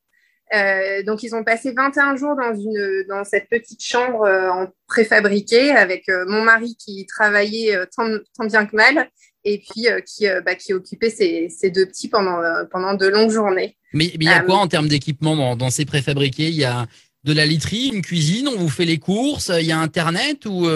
Euh, 0.55 1.02
donc 1.02 1.22
ils 1.22 1.34
ont 1.34 1.44
passé 1.44 1.72
21 1.72 2.16
jours 2.16 2.34
dans, 2.34 2.55
une, 2.55 3.05
dans 3.08 3.22
cette 3.25 3.50
petite 3.50 3.82
chambre 3.82 4.22
euh, 4.22 4.49
en 4.50 4.69
préfabriqué 4.87 5.72
avec 5.72 6.08
euh, 6.08 6.25
mon 6.26 6.43
mari 6.43 6.75
qui 6.76 7.05
travaillait 7.05 7.76
euh, 7.76 7.84
tant, 7.94 8.08
tant, 8.37 8.46
bien 8.46 8.64
que 8.64 8.75
mal 8.75 9.11
et 9.44 9.58
puis 9.58 9.87
qui, 10.06 10.26
bah, 10.44 10.54
qui 10.54 10.72
occupait 10.72 11.11
ses, 11.11 11.49
ses, 11.49 11.70
deux 11.70 11.87
petits 11.87 12.08
pendant, 12.08 12.38
pendant 12.70 12.94
de 12.94 13.06
longues 13.06 13.31
journées. 13.31 13.76
Mais 13.94 14.06
il 14.06 14.22
y 14.22 14.28
a 14.28 14.40
quoi 14.40 14.56
en 14.56 14.66
termes 14.66 14.88
d'équipement 14.88 15.37
dans, 15.37 15.56
dans, 15.56 15.70
ces 15.70 15.87
préfabriqués? 15.87 16.49
Il 16.49 16.56
y 16.56 16.64
a 16.64 16.87
de 17.25 17.32
la 17.32 17.46
literie, 17.46 17.90
une 17.94 18.02
cuisine, 18.02 18.49
on 18.49 18.56
vous 18.56 18.69
fait 18.69 18.84
les 18.84 18.99
courses, 18.99 19.50
il 19.58 19.64
y 19.64 19.72
a 19.72 19.78
Internet 19.78 20.44
ou 20.44 20.69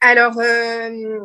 alors, 0.00 0.38
euh, 0.38 1.20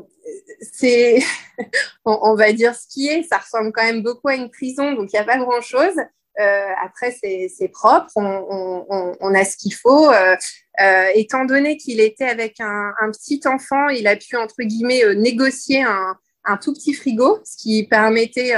c'est, 0.60 1.20
on, 2.06 2.36
va 2.36 2.52
dire 2.52 2.76
ce 2.76 2.88
qui 2.88 3.08
est, 3.08 3.24
ça 3.24 3.38
ressemble 3.38 3.72
quand 3.72 3.84
même 3.84 4.04
beaucoup 4.04 4.28
à 4.28 4.36
une 4.36 4.50
prison, 4.50 4.94
donc 4.94 5.12
il 5.14 5.16
n'y 5.16 5.22
a 5.22 5.24
pas 5.24 5.38
grand-chose. 5.38 5.96
Euh, 6.40 6.68
après, 6.84 7.12
c'est 7.12 7.68
propre, 7.70 8.12
on, 8.18 8.86
on, 8.90 9.16
on, 9.20 9.34
a 9.34 9.46
ce 9.46 9.56
qu'il 9.56 9.74
faut. 9.74 10.12
Euh, 10.12 10.36
euh, 10.82 11.08
étant 11.16 11.46
donné 11.46 11.78
qu'il 11.78 12.02
était 12.02 12.28
avec 12.28 12.60
un, 12.60 12.94
un, 13.00 13.12
petit 13.12 13.40
enfant, 13.46 13.88
il 13.88 14.06
a 14.08 14.18
pu, 14.18 14.36
entre 14.36 14.62
guillemets, 14.62 15.16
négocier 15.16 15.84
un, 15.84 16.18
un, 16.44 16.58
tout 16.58 16.74
petit 16.74 16.94
frigo, 16.94 17.40
ce 17.46 17.56
qui 17.56 17.88
permettait 17.88 18.54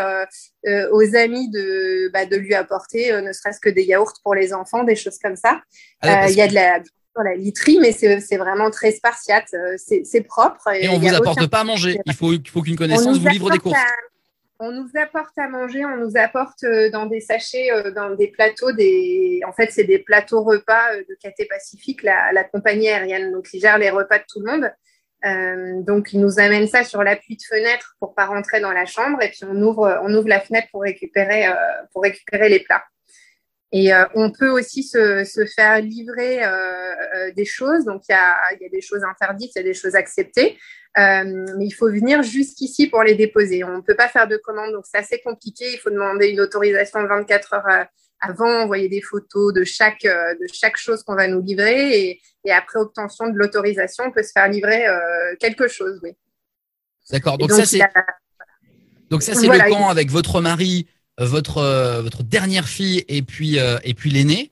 aux 0.91 1.15
amis 1.15 1.49
de, 1.51 2.09
bah, 2.11 2.25
de 2.25 2.35
lui 2.35 2.55
apporter 2.55 3.11
ne 3.21 3.31
serait-ce 3.31 3.59
que 3.59 3.69
des 3.69 3.83
yaourts 3.83 4.13
pour 4.23 4.33
les 4.33 4.53
enfants, 4.53 4.83
des 4.83 4.95
choses 4.95 5.19
comme 5.19 5.35
ça. 5.35 5.61
Ah 6.01 6.27
il 6.29 6.35
y 6.35 6.41
a 6.41 6.47
de 6.47 6.55
la 6.55 6.81
la 7.23 7.35
literie, 7.35 7.79
mais 7.79 7.91
c'est 7.91 8.37
vraiment 8.37 8.69
très 8.69 8.91
spartiate. 8.91 9.53
Euh, 9.53 9.75
c'est 9.77 10.21
propre. 10.21 10.67
Et, 10.73 10.87
on 10.89 10.99
ne 10.99 11.07
vous 11.07 11.15
apporte 11.15 11.47
pas 11.47 11.59
à 11.59 11.63
manger. 11.63 11.99
Il 12.05 12.13
faut, 12.13 12.31
faut 12.49 12.61
qu'une 12.61 12.75
connaissance 12.75 13.17
vous 13.17 13.27
livre 13.27 13.51
des 13.51 13.59
courses. 13.59 13.77
on 14.59 14.71
nous 14.71 14.89
apporte 14.95 15.37
à 15.37 15.47
manger, 15.47 15.85
on 15.85 15.97
nous 15.97 16.17
apporte 16.17 16.63
euh, 16.63 16.89
dans 16.89 17.05
des 17.05 17.19
sachets, 17.19 17.71
euh, 17.71 17.91
dans 17.91 18.15
des 18.15 18.27
plateaux, 18.27 18.71
des, 18.71 19.41
en 19.47 19.51
fait, 19.51 19.71
c'est 19.71 19.83
des 19.83 19.99
plateaux 19.99 20.43
repas 20.43 20.95
de 20.97 21.17
Cathay 21.21 21.45
Pacifique, 21.45 22.03
la, 22.03 22.43
compagnie 22.43 22.89
aérienne, 22.89 23.31
donc 23.31 23.47
ils 23.53 23.59
gèrent 23.59 23.77
les 23.77 23.89
repas 23.89 24.19
de 24.19 24.23
tout 24.27 24.39
le 24.39 24.51
monde. 24.51 25.85
donc, 25.85 26.13
ils 26.13 26.19
nous 26.19 26.39
amènent 26.39 26.67
ça 26.67 26.83
sur 26.83 27.03
l'appui 27.03 27.35
de 27.35 27.43
fenêtre 27.43 27.95
pour 27.99 28.15
pas 28.15 28.25
rentrer 28.25 28.59
dans 28.59 28.71
la 28.71 28.85
chambre, 28.85 29.21
et 29.21 29.29
puis 29.29 29.41
on 29.43 29.61
ouvre, 29.61 29.99
on 30.03 30.13
ouvre 30.13 30.27
la 30.27 30.39
fenêtre 30.39 30.67
pour 30.71 30.81
récupérer, 30.81 31.45
pour 31.91 32.03
récupérer 32.03 32.49
les 32.49 32.59
plats. 32.59 32.83
Et 33.71 33.93
euh, 33.93 34.05
on 34.15 34.31
peut 34.31 34.49
aussi 34.49 34.83
se, 34.83 35.25
se 35.25 35.45
faire 35.45 35.81
livrer 35.81 36.43
euh, 36.43 36.49
euh, 36.51 37.31
des 37.35 37.43
choses. 37.43 37.83
Donc, 37.83 38.03
il 38.07 38.13
y 38.13 38.15
a, 38.15 38.37
y 38.61 38.65
a, 38.65 38.69
des 38.69 38.81
choses 38.81 39.03
interdites, 39.03 39.51
il 39.55 39.59
y 39.59 39.61
a 39.61 39.63
des 39.63 39.73
choses 39.73 39.95
acceptées. 39.95 40.57
Euh, 40.97 41.45
mais 41.57 41.65
il 41.65 41.71
faut 41.71 41.91
venir 41.91 42.23
jusqu'ici 42.23 42.87
pour 42.87 43.03
les 43.03 43.15
déposer. 43.15 43.63
On 43.63 43.77
ne 43.77 43.81
peut 43.81 43.95
pas 43.95 44.07
faire 44.07 44.27
de 44.27 44.37
commande, 44.37 44.71
donc 44.71 44.85
c'est 44.89 44.97
assez 44.97 45.19
compliqué. 45.19 45.65
Il 45.73 45.79
faut 45.79 45.89
demander 45.89 46.29
une 46.29 46.39
autorisation 46.39 47.05
24 47.05 47.53
heures 47.53 47.87
avant, 48.21 48.63
envoyer 48.63 48.87
des 48.87 49.01
photos 49.01 49.53
de 49.53 49.63
chaque, 49.63 50.03
de 50.03 50.47
chaque 50.51 50.77
chose 50.77 51.03
qu'on 51.03 51.15
va 51.15 51.27
nous 51.27 51.41
livrer. 51.41 51.99
Et, 51.99 52.21
et 52.45 52.51
après 52.51 52.79
obtention 52.79 53.27
de 53.29 53.37
l'autorisation, 53.37 54.05
on 54.07 54.11
peut 54.11 54.23
se 54.23 54.31
faire 54.31 54.47
livrer 54.47 54.85
quelque 55.39 55.67
chose, 55.67 55.99
oui. 56.01 56.13
D'accord. 57.11 57.37
Donc, 57.37 57.51
ça, 57.51 57.65
c'est... 57.65 57.81
Donc 59.09 59.23
ça, 59.23 59.35
c'est 59.35 59.47
le 59.47 59.69
camp 59.69 59.89
avec 59.89 60.09
votre 60.09 60.41
mari 60.41 60.87
votre, 61.25 61.57
euh, 61.57 62.01
votre 62.01 62.23
dernière 62.23 62.67
fille 62.67 63.03
et 63.07 63.21
puis, 63.21 63.59
euh, 63.59 63.77
et 63.83 63.93
puis 63.93 64.09
l'aîné 64.09 64.51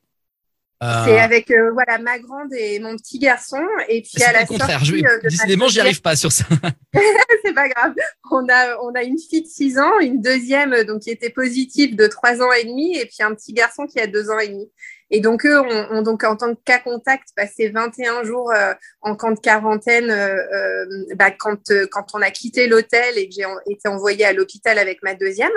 C'est 0.81 1.19
avec 1.19 1.51
voilà 1.73 1.97
ma 1.97 2.19
grande 2.19 2.53
et 2.53 2.79
mon 2.79 2.95
petit 2.95 3.19
garçon 3.19 3.61
et 3.87 4.01
puis 4.01 4.23
à 4.23 4.33
la 4.33 4.41
le 4.41 4.47
contraire. 4.47 4.83
Je 4.83 4.95
décidément, 5.23 5.67
j'y 5.67 5.79
arrive 5.79 6.01
pas 6.01 6.15
sur 6.15 6.31
ça. 6.31 6.45
c'est 7.43 7.53
pas 7.53 7.69
grave. 7.69 7.93
On 8.31 8.47
a 8.49 8.77
on 8.81 8.93
a 8.93 9.03
une 9.03 9.17
fille 9.17 9.43
de 9.43 9.47
6 9.47 9.79
ans, 9.79 9.99
une 9.99 10.21
deuxième 10.21 10.83
donc 10.83 11.01
qui 11.01 11.09
était 11.09 11.29
positive 11.29 11.95
de 11.95 12.07
3 12.07 12.41
ans 12.41 12.51
et 12.51 12.65
demi 12.65 12.97
et 12.97 13.05
puis 13.05 13.21
un 13.21 13.33
petit 13.33 13.53
garçon 13.53 13.87
qui 13.87 13.99
a 13.99 14.07
2 14.07 14.29
ans 14.29 14.39
et 14.39 14.49
demi. 14.49 14.69
Et 15.11 15.19
donc, 15.19 15.45
eux 15.45 15.59
ont, 15.59 16.01
donc, 16.01 16.23
en 16.23 16.35
tant 16.35 16.55
que 16.55 16.61
cas 16.65 16.79
contact, 16.79 17.29
passé 17.35 17.69
21 17.69 18.23
jours 18.23 18.51
euh, 18.51 18.73
en 19.01 19.15
camp 19.15 19.31
de 19.31 19.39
quarantaine 19.39 20.09
euh, 20.09 20.35
euh, 20.35 21.05
bah, 21.15 21.29
quand, 21.31 21.71
quand 21.91 22.07
on 22.15 22.21
a 22.21 22.31
quitté 22.31 22.67
l'hôtel 22.67 23.17
et 23.17 23.29
que 23.29 23.35
j'ai 23.35 23.45
été 23.67 23.87
envoyée 23.87 24.25
à 24.25 24.33
l'hôpital 24.33 24.79
avec 24.79 25.03
ma 25.03 25.13
deuxième. 25.13 25.51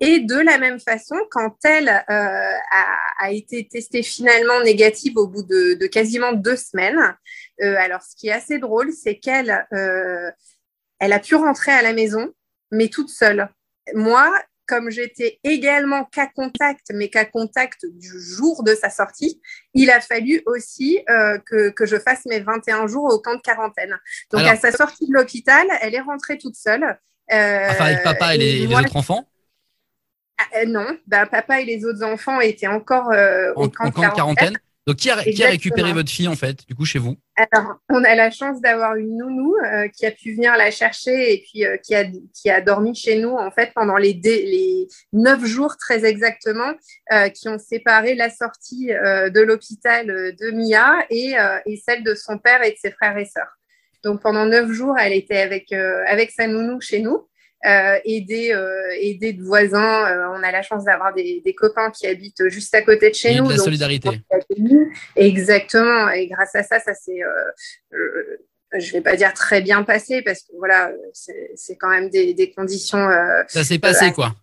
Et 0.00 0.20
de 0.20 0.38
la 0.38 0.58
même 0.58 0.80
façon, 0.80 1.16
quand 1.30 1.56
elle 1.64 1.88
a, 1.88 3.30
été 3.30 3.66
testée 3.66 4.02
finalement 4.02 4.60
négative 4.62 5.16
au 5.16 5.26
bout 5.26 5.42
de, 5.42 5.74
de 5.74 5.86
quasiment 5.86 6.32
deux 6.32 6.56
semaines, 6.56 7.16
alors 7.60 8.02
ce 8.02 8.14
qui 8.14 8.28
est 8.28 8.32
assez 8.32 8.58
drôle, 8.58 8.92
c'est 8.92 9.18
qu'elle 9.18 9.66
elle 10.98 11.12
a 11.12 11.18
pu 11.18 11.34
rentrer 11.34 11.72
à 11.72 11.82
la 11.82 11.92
maison, 11.92 12.32
mais 12.70 12.88
toute 12.88 13.10
seule. 13.10 13.48
Moi, 13.94 14.32
comme 14.66 14.90
j'étais 14.90 15.38
également 15.44 16.04
cas 16.04 16.26
contact, 16.26 16.90
mais 16.92 17.08
cas 17.08 17.24
contact 17.24 17.86
du 17.86 18.20
jour 18.20 18.62
de 18.64 18.74
sa 18.74 18.90
sortie, 18.90 19.40
il 19.74 19.90
a 19.90 20.00
fallu 20.00 20.42
aussi 20.46 21.00
euh, 21.08 21.38
que, 21.38 21.70
que, 21.70 21.86
je 21.86 21.96
fasse 21.96 22.26
mes 22.26 22.40
21 22.40 22.86
jours 22.86 23.04
au 23.04 23.18
camp 23.18 23.34
de 23.34 23.40
quarantaine. 23.40 23.96
Donc 24.32 24.42
à 24.42 24.56
sa 24.56 24.72
sortie 24.72 25.06
de 25.06 25.12
l'hôpital, 25.12 25.66
elle 25.80 25.94
est 25.94 26.00
rentrée 26.00 26.38
toute 26.38 26.56
seule. 26.56 26.98
Euh, 27.32 27.70
enfin, 27.70 27.86
avec 27.86 28.02
papa 28.02 28.34
et 28.34 28.38
les, 28.38 28.66
autres 28.66 28.96
enfants? 28.96 29.28
Ah, 30.38 30.58
euh, 30.58 30.66
Non, 30.66 30.98
bah, 31.06 31.26
papa 31.26 31.60
et 31.60 31.64
les 31.64 31.84
autres 31.84 32.04
enfants 32.04 32.40
étaient 32.40 32.66
encore 32.66 33.10
au 33.56 33.68
camp, 33.68 33.88
de 33.88 34.14
quarantaine? 34.14 34.58
Donc, 34.86 34.96
qui 34.96 35.10
a, 35.10 35.20
qui 35.20 35.42
a, 35.42 35.48
récupéré 35.48 35.92
votre 35.92 36.10
fille, 36.10 36.28
en 36.28 36.36
fait, 36.36 36.64
du 36.68 36.76
coup, 36.76 36.84
chez 36.84 37.00
vous? 37.00 37.16
Alors, 37.36 37.74
on 37.88 38.04
a 38.04 38.14
la 38.14 38.30
chance 38.30 38.60
d'avoir 38.60 38.94
une 38.94 39.16
nounou 39.16 39.56
euh, 39.56 39.88
qui 39.88 40.06
a 40.06 40.12
pu 40.12 40.34
venir 40.34 40.56
la 40.56 40.70
chercher 40.70 41.32
et 41.32 41.42
puis 41.42 41.66
euh, 41.66 41.76
qui, 41.78 41.92
a, 41.96 42.04
qui 42.04 42.50
a 42.50 42.60
dormi 42.60 42.94
chez 42.94 43.18
nous, 43.18 43.30
en 43.30 43.50
fait, 43.50 43.72
pendant 43.74 43.96
les, 43.96 44.12
les 44.22 44.86
neuf 45.12 45.44
jours, 45.44 45.76
très 45.76 46.04
exactement, 46.04 46.72
euh, 47.12 47.28
qui 47.30 47.48
ont 47.48 47.58
séparé 47.58 48.14
la 48.14 48.30
sortie 48.30 48.86
de 48.86 49.40
l'hôpital 49.40 50.06
de 50.06 50.50
Mia 50.52 51.04
et, 51.10 51.34
et, 51.66 51.76
celle 51.76 52.04
de 52.04 52.14
son 52.14 52.38
père 52.38 52.62
et 52.62 52.70
de 52.70 52.76
ses 52.76 52.92
frères 52.92 53.18
et 53.18 53.24
sœurs. 53.24 53.58
Donc, 54.04 54.22
pendant 54.22 54.46
neuf 54.46 54.70
jours, 54.70 54.96
elle 54.98 55.14
était 55.14 55.38
avec, 55.38 55.72
avec 55.72 56.30
sa 56.30 56.46
nounou 56.46 56.80
chez 56.80 57.00
nous 57.00 57.26
euh, 57.64 57.98
aider, 58.04 58.52
euh, 58.52 58.90
aider 59.00 59.32
de 59.32 59.42
voisins. 59.42 60.06
Euh, 60.06 60.28
on 60.34 60.42
a 60.42 60.52
la 60.52 60.62
chance 60.62 60.84
d'avoir 60.84 61.14
des, 61.14 61.40
des, 61.44 61.54
copains 61.54 61.90
qui 61.90 62.06
habitent 62.06 62.48
juste 62.48 62.74
à 62.74 62.82
côté 62.82 63.10
de 63.10 63.14
chez 63.14 63.34
nous. 63.34 63.46
De 63.46 63.52
la 63.52 63.58
solidarité. 63.58 64.20
Exactement. 65.16 66.10
Et 66.10 66.28
grâce 66.28 66.54
à 66.54 66.62
ça, 66.62 66.78
ça 66.80 66.94
s'est, 66.94 67.22
euh, 67.22 68.36
je 68.78 68.92
vais 68.92 69.00
pas 69.00 69.16
dire 69.16 69.32
très 69.32 69.62
bien 69.62 69.82
passé 69.82 70.22
parce 70.22 70.42
que 70.42 70.52
voilà, 70.58 70.92
c'est 71.12 71.76
quand 71.76 71.88
même 71.88 72.10
des, 72.10 72.34
des 72.34 72.50
conditions. 72.52 73.08
ça 73.48 73.64
s'est 73.64 73.78
passé 73.78 74.12
quoi. 74.12 74.34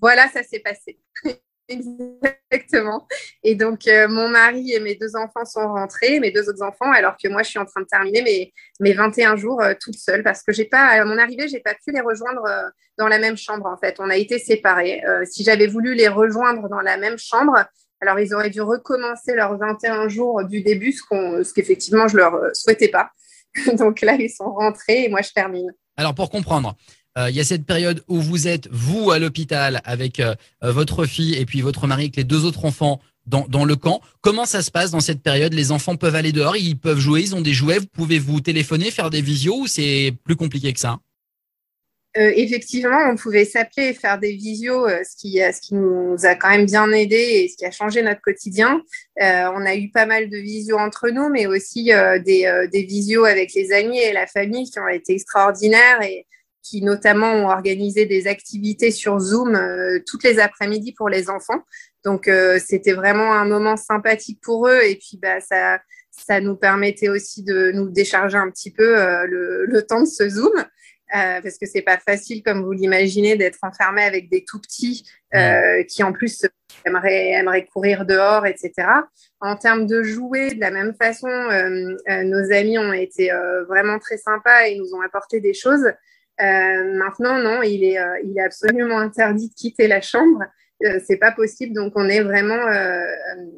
Voilà, 0.00 0.28
ça 0.28 0.42
s'est 0.42 0.60
passé. 0.60 0.98
Exactement. 1.68 3.06
Et 3.42 3.54
donc, 3.54 3.86
euh, 3.86 4.06
mon 4.08 4.28
mari 4.28 4.72
et 4.72 4.80
mes 4.80 4.96
deux 4.96 5.16
enfants 5.16 5.44
sont 5.44 5.66
rentrés, 5.66 6.20
mes 6.20 6.30
deux 6.30 6.48
autres 6.48 6.62
enfants, 6.62 6.92
alors 6.92 7.16
que 7.16 7.28
moi, 7.28 7.42
je 7.42 7.50
suis 7.50 7.58
en 7.58 7.64
train 7.64 7.80
de 7.80 7.86
terminer 7.86 8.22
mes, 8.22 8.52
mes 8.80 8.92
21 8.92 9.36
jours 9.36 9.62
euh, 9.62 9.72
toute 9.80 9.96
seule 9.96 10.22
parce 10.22 10.42
que 10.42 10.52
j'ai 10.52 10.66
pas, 10.66 10.88
à 10.88 11.04
mon 11.04 11.16
arrivée, 11.16 11.48
j'ai 11.48 11.60
pas 11.60 11.74
pu 11.74 11.92
les 11.92 12.00
rejoindre 12.00 12.44
euh, 12.46 12.68
dans 12.98 13.08
la 13.08 13.18
même 13.18 13.36
chambre, 13.36 13.66
en 13.66 13.78
fait. 13.78 13.96
On 13.98 14.10
a 14.10 14.16
été 14.16 14.38
séparés. 14.38 15.02
si 15.24 15.42
j'avais 15.42 15.66
voulu 15.66 15.94
les 15.94 16.08
rejoindre 16.08 16.68
dans 16.68 16.80
la 16.80 16.96
même 16.96 17.18
chambre, 17.18 17.54
alors 18.00 18.20
ils 18.20 18.34
auraient 18.34 18.50
dû 18.50 18.60
recommencer 18.60 19.34
leurs 19.34 19.56
21 19.56 20.08
jours 20.08 20.44
du 20.44 20.62
début, 20.62 20.92
ce, 20.92 21.02
ce 21.42 21.52
qu'effectivement, 21.52 22.08
je 22.08 22.18
leur 22.18 22.34
souhaitais 22.52 22.88
pas. 22.88 23.10
donc 23.78 24.00
là, 24.02 24.14
ils 24.14 24.30
sont 24.30 24.52
rentrés 24.52 25.04
et 25.04 25.08
moi, 25.08 25.22
je 25.22 25.30
termine. 25.32 25.72
Alors, 25.96 26.14
pour 26.14 26.30
comprendre, 26.30 26.76
euh, 27.16 27.30
il 27.30 27.36
y 27.36 27.40
a 27.40 27.44
cette 27.44 27.64
période 27.64 28.02
où 28.08 28.20
vous 28.20 28.48
êtes, 28.48 28.68
vous, 28.72 29.10
à 29.12 29.18
l'hôpital 29.18 29.80
avec 29.84 30.18
euh, 30.18 30.34
euh, 30.64 30.72
votre 30.72 31.06
fille 31.06 31.34
et 31.34 31.46
puis 31.46 31.60
votre 31.60 31.86
mari 31.86 32.04
avec 32.04 32.16
les 32.16 32.24
deux 32.24 32.44
autres 32.44 32.64
enfants 32.64 33.00
dans, 33.26 33.46
dans 33.48 33.64
le 33.64 33.76
camp. 33.76 34.00
Comment 34.20 34.46
ça 34.46 34.62
se 34.62 34.70
passe 34.70 34.90
dans 34.90 35.00
cette 35.00 35.22
période? 35.22 35.54
Les 35.54 35.70
enfants 35.70 35.96
peuvent 35.96 36.16
aller 36.16 36.32
dehors, 36.32 36.56
ils 36.56 36.76
peuvent 36.76 36.98
jouer, 36.98 37.22
ils 37.22 37.34
ont 37.34 37.40
des 37.40 37.52
jouets, 37.52 37.78
vous 37.78 37.86
pouvez 37.86 38.18
vous 38.18 38.40
téléphoner, 38.40 38.90
faire 38.90 39.10
des 39.10 39.22
visios 39.22 39.60
ou 39.60 39.66
c'est 39.66 40.12
plus 40.24 40.36
compliqué 40.36 40.72
que 40.72 40.80
ça? 40.80 40.98
Effectivement, 42.16 43.10
on 43.10 43.16
pouvait 43.16 43.44
s'appeler 43.44 43.88
et 43.88 43.92
faire 43.92 44.20
des 44.20 44.34
visios, 44.36 44.86
ce, 44.88 45.16
qui, 45.16 45.38
ce 45.38 45.60
qui 45.60 45.74
nous 45.74 46.14
a 46.22 46.36
quand 46.36 46.50
même 46.50 46.64
bien 46.64 46.88
aidé 46.92 47.16
et 47.16 47.48
ce 47.48 47.56
qui 47.56 47.64
a 47.64 47.72
changé 47.72 48.02
notre 48.02 48.20
quotidien. 48.20 48.82
On 49.18 49.66
a 49.66 49.74
eu 49.74 49.90
pas 49.90 50.06
mal 50.06 50.30
de 50.30 50.36
visios 50.36 50.78
entre 50.78 51.08
nous, 51.08 51.28
mais 51.28 51.46
aussi 51.46 51.86
des, 51.86 52.68
des 52.70 52.82
visios 52.84 53.24
avec 53.24 53.52
les 53.54 53.72
amis 53.72 53.98
et 53.98 54.12
la 54.12 54.28
famille 54.28 54.70
qui 54.70 54.78
ont 54.78 54.86
été 54.86 55.14
extraordinaires 55.14 56.02
et, 56.02 56.24
qui 56.64 56.82
notamment 56.82 57.30
ont 57.34 57.48
organisé 57.48 58.06
des 58.06 58.26
activités 58.26 58.90
sur 58.90 59.20
Zoom 59.20 59.54
euh, 59.54 60.00
toutes 60.06 60.24
les 60.24 60.40
après-midi 60.40 60.92
pour 60.92 61.10
les 61.10 61.28
enfants. 61.28 61.62
Donc 62.04 62.26
euh, 62.26 62.58
c'était 62.58 62.94
vraiment 62.94 63.32
un 63.34 63.44
moment 63.44 63.76
sympathique 63.76 64.40
pour 64.42 64.66
eux 64.66 64.80
et 64.82 64.96
puis 64.96 65.18
bah, 65.20 65.40
ça, 65.40 65.78
ça 66.10 66.40
nous 66.40 66.56
permettait 66.56 67.10
aussi 67.10 67.44
de 67.44 67.70
nous 67.72 67.90
décharger 67.90 68.38
un 68.38 68.50
petit 68.50 68.72
peu 68.72 68.98
euh, 68.98 69.26
le, 69.26 69.66
le, 69.66 69.82
temps 69.82 70.00
de 70.00 70.06
ce 70.06 70.26
Zoom. 70.28 70.52
parce 71.12 71.58
que 71.58 71.66
c'est 71.66 71.82
pas 71.82 71.98
facile, 71.98 72.42
comme 72.42 72.64
vous 72.64 72.72
l'imaginez, 72.72 73.36
d'être 73.36 73.58
enfermé 73.62 74.02
avec 74.02 74.30
des 74.30 74.42
tout 74.42 74.60
petits 74.60 75.06
qui 75.88 76.02
en 76.02 76.12
plus 76.12 76.46
aimeraient, 76.84 77.30
aimeraient, 77.32 77.66
courir 77.66 78.04
dehors, 78.04 78.46
etc. 78.46 78.72
En 79.40 79.56
termes 79.56 79.86
de 79.86 80.02
jouets, 80.02 80.54
de 80.54 80.60
la 80.60 80.70
même 80.72 80.94
façon, 81.00 81.28
nos 81.28 82.52
amis 82.52 82.78
ont 82.78 82.92
été 82.92 83.30
vraiment 83.68 84.00
très 84.00 84.16
sympas 84.16 84.66
et 84.66 84.76
nous 84.76 84.92
ont 84.94 85.02
apporté 85.02 85.40
des 85.40 85.54
choses. 85.54 85.86
Euh, 86.40 86.96
maintenant, 86.96 87.38
non, 87.38 87.62
il 87.62 87.84
est, 87.84 87.98
euh, 87.98 88.20
il 88.24 88.36
est 88.36 88.42
absolument 88.42 88.98
interdit 88.98 89.48
de 89.48 89.54
quitter 89.54 89.86
la 89.86 90.00
chambre. 90.00 90.42
Euh, 90.84 90.98
c'est 91.06 91.16
pas 91.16 91.32
possible, 91.32 91.72
donc 91.72 91.92
on 91.94 92.08
est 92.08 92.22
vraiment 92.22 92.66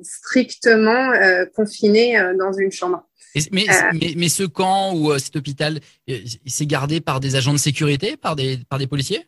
strictement 0.02 1.12
confiné 1.54 2.20
dans 2.38 2.52
une 2.52 2.70
chambre. 2.70 3.02
mais, 3.50 3.66
mais, 3.94 4.14
mais, 4.16 4.28
ce 4.28 4.44
camp 4.44 4.94
ou 4.94 5.18
cet 5.18 5.36
hôpital, 5.36 5.80
c'est 6.46 6.66
gardé 6.66 7.00
par 7.00 7.20
des 7.20 7.34
agents 7.34 7.52
de 7.52 7.58
sécurité, 7.58 8.16
par 8.16 8.36
des, 8.36 8.58
par 8.68 8.78
des 8.78 8.86
policiers? 8.86 9.26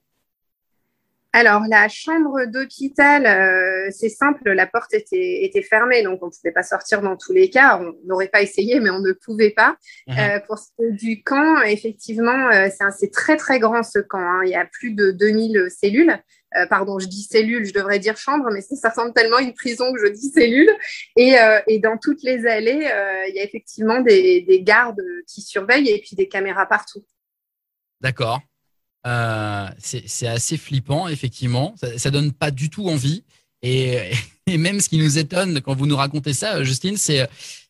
Alors, 1.35 1.63
la 1.69 1.89
chambre 1.89 2.47
d'hôpital, 2.47 3.27
euh, 3.27 3.91
c'est 3.91 4.09
simple, 4.09 4.51
la 4.51 4.67
porte 4.67 4.95
était, 4.95 5.45
était 5.45 5.63
fermée, 5.63 6.03
donc 6.03 6.23
on 6.23 6.27
ne 6.27 6.31
pouvait 6.31 6.53
pas 6.53 6.63
sortir 6.63 7.03
dans 7.03 7.17
tous 7.17 7.35
les 7.35 7.51
cas. 7.51 7.79
On 7.81 7.95
n'aurait 8.07 8.29
pas 8.29 8.41
essayé, 8.41 8.81
mais 8.81 8.89
on 8.89 9.01
ne 9.01 9.13
pouvait 9.13 9.51
pas. 9.51 9.77
Mhm. 10.07 10.17
Euh, 10.19 10.41
pour 10.47 10.59
ce 10.59 10.69
qui 10.75 10.85
est 10.85 10.93
du 10.93 11.23
camp, 11.23 11.61
effectivement, 11.63 12.51
euh, 12.51 12.69
c'est 12.97 13.13
très, 13.13 13.37
très 13.37 13.59
grand 13.59 13.83
ce 13.83 13.99
camp. 13.99 14.19
Hein. 14.19 14.41
Il 14.45 14.51
y 14.51 14.55
a 14.55 14.65
plus 14.65 14.93
de 14.93 15.11
2000 15.11 15.69
cellules. 15.71 16.19
pardon, 16.71 16.99
je 16.99 17.07
dis 17.07 17.23
cellules, 17.23 17.67
je 17.67 17.75
devrais 17.75 17.99
dire 17.99 18.17
chambre, 18.17 18.49
mais 18.51 18.63
ça, 18.63 18.89
ressemble 18.89 19.13
tellement 19.13 19.37
à 19.37 19.43
une 19.43 19.53
prison 19.53 19.93
que 19.93 20.01
je 20.01 20.11
dis 20.11 20.31
cellules. 20.31 20.71
Et, 21.17 21.37
et 21.67 21.79
dans 21.79 21.99
toutes 21.99 22.23
les 22.23 22.47
allées, 22.47 22.91
il 23.29 23.35
y 23.35 23.39
a 23.39 23.45
effectivement 23.45 24.01
des, 24.01 24.41
des 24.41 24.63
gardes 24.63 25.03
qui 25.27 25.43
surveillent 25.43 25.91
et 25.91 26.01
puis 26.01 26.17
des 26.17 26.27
caméras 26.27 26.65
partout. 26.65 27.05
D'accord. 28.01 28.41
Euh, 29.09 29.67
c'est 29.79 30.27
assez 30.27 30.57
flippant, 30.57 31.09
effectivement. 31.09 31.75
Ça, 31.81 31.99
ça 31.99 32.11
donne 32.11 32.33
pas 32.33 32.51
du 32.51 32.71
tout 32.71 32.89
envie. 32.89 33.25
Et, 33.63 34.13
et, 34.47 34.59
même 34.59 34.81
ce 34.81 34.89
qui 34.89 34.99
nous 34.99 35.19
étonne 35.19 35.61
quand 35.61 35.75
vous 35.75 35.87
nous 35.87 35.97
racontez 35.97 36.35
ça, 36.35 36.63
Justine, 36.63 36.97
c'est 36.97 37.29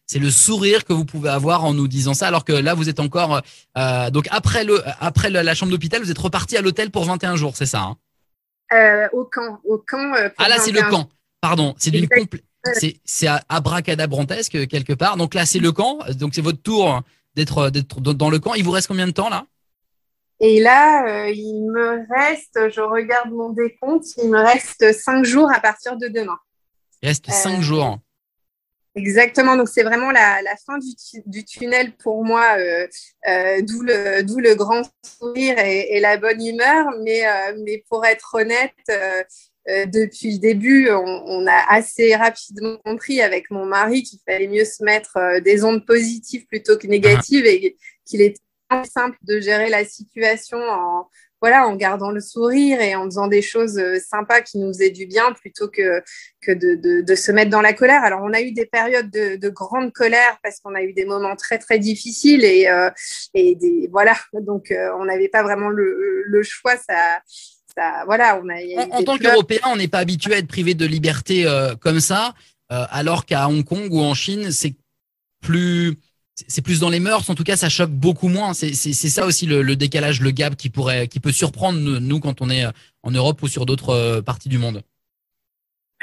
c'est 0.09 0.19
le 0.19 0.31
sourire 0.31 0.87
que 0.87 0.95
vous 0.95 1.05
pouvez 1.05 1.29
avoir 1.29 1.65
en 1.65 1.75
nous 1.75 1.87
disant 1.87 2.15
ça, 2.15 2.27
alors 2.27 2.45
que 2.45 2.53
là, 2.53 2.73
vous 2.73 2.89
êtes 2.89 2.99
encore 2.99 3.43
euh, 3.77 4.11
donc 4.11 4.27
après 4.31 4.65
le 4.65 4.83
après 5.01 5.31
la 5.31 5.55
chambre 5.55 5.71
d'hôpital, 5.71 6.03
vous 6.03 6.11
êtes 6.11 6.19
reparti 6.19 6.57
à 6.57 6.63
l'hôtel 6.63 6.91
pour 6.91 7.05
21 7.05 7.37
jours, 7.37 7.57
c'est 7.57 7.67
ça 7.67 7.83
hein? 7.83 7.97
Euh, 8.73 9.07
Au 9.13 9.25
camp, 9.25 9.61
au 9.65 9.79
camp. 9.79 10.15
Euh, 10.15 10.29
ah 10.39 10.49
là, 10.49 10.59
c'est 10.59 10.73
le 10.73 10.83
camp. 10.91 11.09
Pardon, 11.41 11.75
c'est 11.79 11.91
d'une 11.91 12.09
c'est 12.75 12.97
c'est 13.05 13.29
abracadabrantesque 13.49 14.67
quelque 14.67 14.93
part. 14.93 15.17
Donc 15.17 15.35
là, 15.35 15.47
c'est 15.47 15.59
le 15.59 15.73
camp. 15.73 15.99
Donc 16.15 16.35
c'est 16.35 16.43
votre 16.43 16.61
tour 16.61 17.03
d'être 17.35 17.71
d'être 17.71 18.01
dans 18.01 18.31
le 18.31 18.39
camp. 18.39 18.55
Il 18.55 18.65
vous 18.65 18.71
reste 18.71 18.89
combien 18.89 19.07
de 19.07 19.13
temps 19.13 19.29
là? 19.29 19.47
Et 20.41 20.61
là, 20.61 21.27
euh, 21.27 21.31
il 21.31 21.65
me 21.67 22.07
reste, 22.15 22.71
je 22.71 22.81
regarde 22.81 23.31
mon 23.31 23.51
décompte, 23.51 24.07
il 24.19 24.31
me 24.31 24.39
reste 24.39 24.93
cinq 24.93 25.25
jours 25.25 25.51
à 25.53 25.61
partir 25.61 25.97
de 25.97 26.07
demain. 26.07 26.39
Il 27.03 27.09
reste 27.09 27.29
cinq 27.31 27.59
euh, 27.59 27.63
jours. 27.63 27.99
Exactement, 28.95 29.57
donc 29.57 29.69
c'est 29.69 29.83
vraiment 29.83 30.11
la, 30.11 30.43
la 30.43 30.57
fin 30.57 30.79
du, 30.79 30.89
du, 31.27 31.45
tunnel 31.45 31.93
pour 31.97 32.25
moi, 32.25 32.57
euh, 32.59 32.87
euh 33.29 33.63
d'où 33.63 33.83
le, 33.83 34.23
le, 34.23 34.55
grand 34.55 34.83
sourire 35.05 35.59
et, 35.59 35.97
et, 35.97 36.01
la 36.01 36.17
bonne 36.17 36.45
humeur. 36.45 36.87
Mais, 37.03 37.27
euh, 37.27 37.57
mais 37.65 37.85
pour 37.89 38.05
être 38.05 38.35
honnête, 38.35 38.73
depuis 39.67 40.33
le 40.33 40.39
début, 40.39 40.89
on, 40.91 41.23
on, 41.27 41.47
a 41.47 41.65
assez 41.69 42.17
rapidement 42.17 42.79
compris 42.85 43.21
avec 43.21 43.51
mon 43.51 43.67
mari 43.67 44.03
qu'il 44.03 44.19
fallait 44.27 44.49
mieux 44.49 44.65
se 44.65 44.83
mettre 44.83 45.41
des 45.43 45.63
ondes 45.63 45.85
positives 45.85 46.47
plutôt 46.47 46.79
que 46.79 46.87
négatives 46.87 47.45
et 47.45 47.77
qu'il 48.07 48.23
était 48.23 48.41
simple 48.85 49.17
de 49.23 49.41
gérer 49.41 49.69
la 49.71 49.85
situation 49.85 50.59
en, 50.59 51.09
voilà, 51.41 51.67
en 51.67 51.77
gardant 51.77 52.11
le 52.11 52.21
sourire 52.21 52.81
et 52.81 52.95
en 52.97 53.05
faisant 53.05 53.29
des 53.29 53.43
choses 53.43 53.79
euh, 53.79 53.99
sympas 54.01 54.41
qui 54.41 54.59
nous 54.59 54.69
faisaient 54.69 54.91
du 54.91 55.07
bien 55.07 55.33
plutôt 55.33 55.69
que, 55.69 56.03
que 56.41 56.53
de, 56.53 56.75
de, 56.75 57.01
de 57.01 57.15
se 57.15 57.31
mettre 57.33 57.51
dans 57.51 57.61
la 57.63 57.73
colère. 57.73 58.03
Alors, 58.03 58.21
on 58.23 58.33
a 58.33 58.41
eu 58.41 58.53
des 58.53 58.67
périodes 58.67 59.11
de, 59.11 59.37
de 59.37 59.49
grande 59.49 59.93
colère 59.93 60.39
parce 60.43 60.59
qu'on 60.61 60.75
a 60.75 60.83
eu 60.83 60.93
des 60.93 61.05
moments 61.05 61.37
très, 61.37 61.59
très 61.59 61.79
difficiles 61.79 62.45
et, 62.45 62.69
euh, 62.69 62.91
et 63.35 63.55
des, 63.55 63.89
voilà, 63.91 64.17
donc 64.33 64.71
euh, 64.71 64.91
on 64.99 65.05
n'avait 65.05 65.29
pas 65.29 65.43
vraiment 65.43 65.69
le, 65.69 66.25
le 66.27 66.43
choix. 66.43 66.77
Ça, 66.77 67.23
ça, 67.77 68.03
voilà, 68.07 68.41
on 68.43 68.49
a, 68.49 68.87
en, 68.87 68.99
en 68.99 69.03
tant 69.05 69.17
qu'Européen, 69.19 69.61
on 69.67 69.77
n'est 69.77 69.89
pas 69.89 69.99
habitué 69.99 70.35
à 70.35 70.39
être 70.39 70.49
privé 70.49 70.75
de 70.75 70.87
liberté 70.87 71.47
euh, 71.47 71.77
comme 71.77 72.01
ça, 72.01 72.35
euh, 72.73 72.85
alors 72.91 73.25
qu'à 73.25 73.49
Hong 73.49 73.65
Kong 73.65 73.89
ou 73.93 74.01
en 74.01 74.15
Chine, 74.15 74.51
c'est 74.51 74.75
plus 75.41 75.95
c'est 76.47 76.63
plus 76.63 76.81
dans 76.81 76.91
les 76.91 77.01
mœurs. 77.01 77.29
En 77.29 77.35
tout 77.35 77.45
cas, 77.45 77.57
ça 77.57 77.69
choque 77.69 77.91
beaucoup 77.91 78.29
moins. 78.29 78.55
C'est 78.55 78.73
ça 78.75 79.27
aussi 79.27 79.47
le, 79.47 79.77
décalage, 79.77 80.21
le 80.21 80.31
gap 80.31 80.57
qui 80.57 80.71
pourrait, 80.71 81.09
qui 81.09 81.21
peut 81.21 81.33
surprendre 81.33 81.79
nous 81.79 82.21
quand 82.21 82.41
on 82.41 82.51
est 82.51 82.65
en 83.03 83.11
Europe 83.11 83.43
ou 83.43 83.49
sur 83.49 83.67
d'autres 83.67 83.91
euh, 83.91 84.23
parties 84.23 84.49
du 84.49 84.59
monde. 84.59 84.83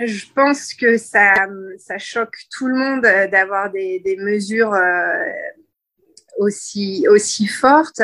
Je 0.03 0.25
pense 0.35 0.73
que 0.73 0.97
ça, 0.97 1.33
ça 1.77 1.97
choque 1.97 2.35
tout 2.51 2.67
le 2.67 2.75
monde 2.75 3.01
d'avoir 3.31 3.71
des, 3.71 4.17
mesures 4.19 4.73
euh, 4.73 5.15
aussi, 6.37 7.05
aussi 7.09 7.47
fortes. 7.47 8.01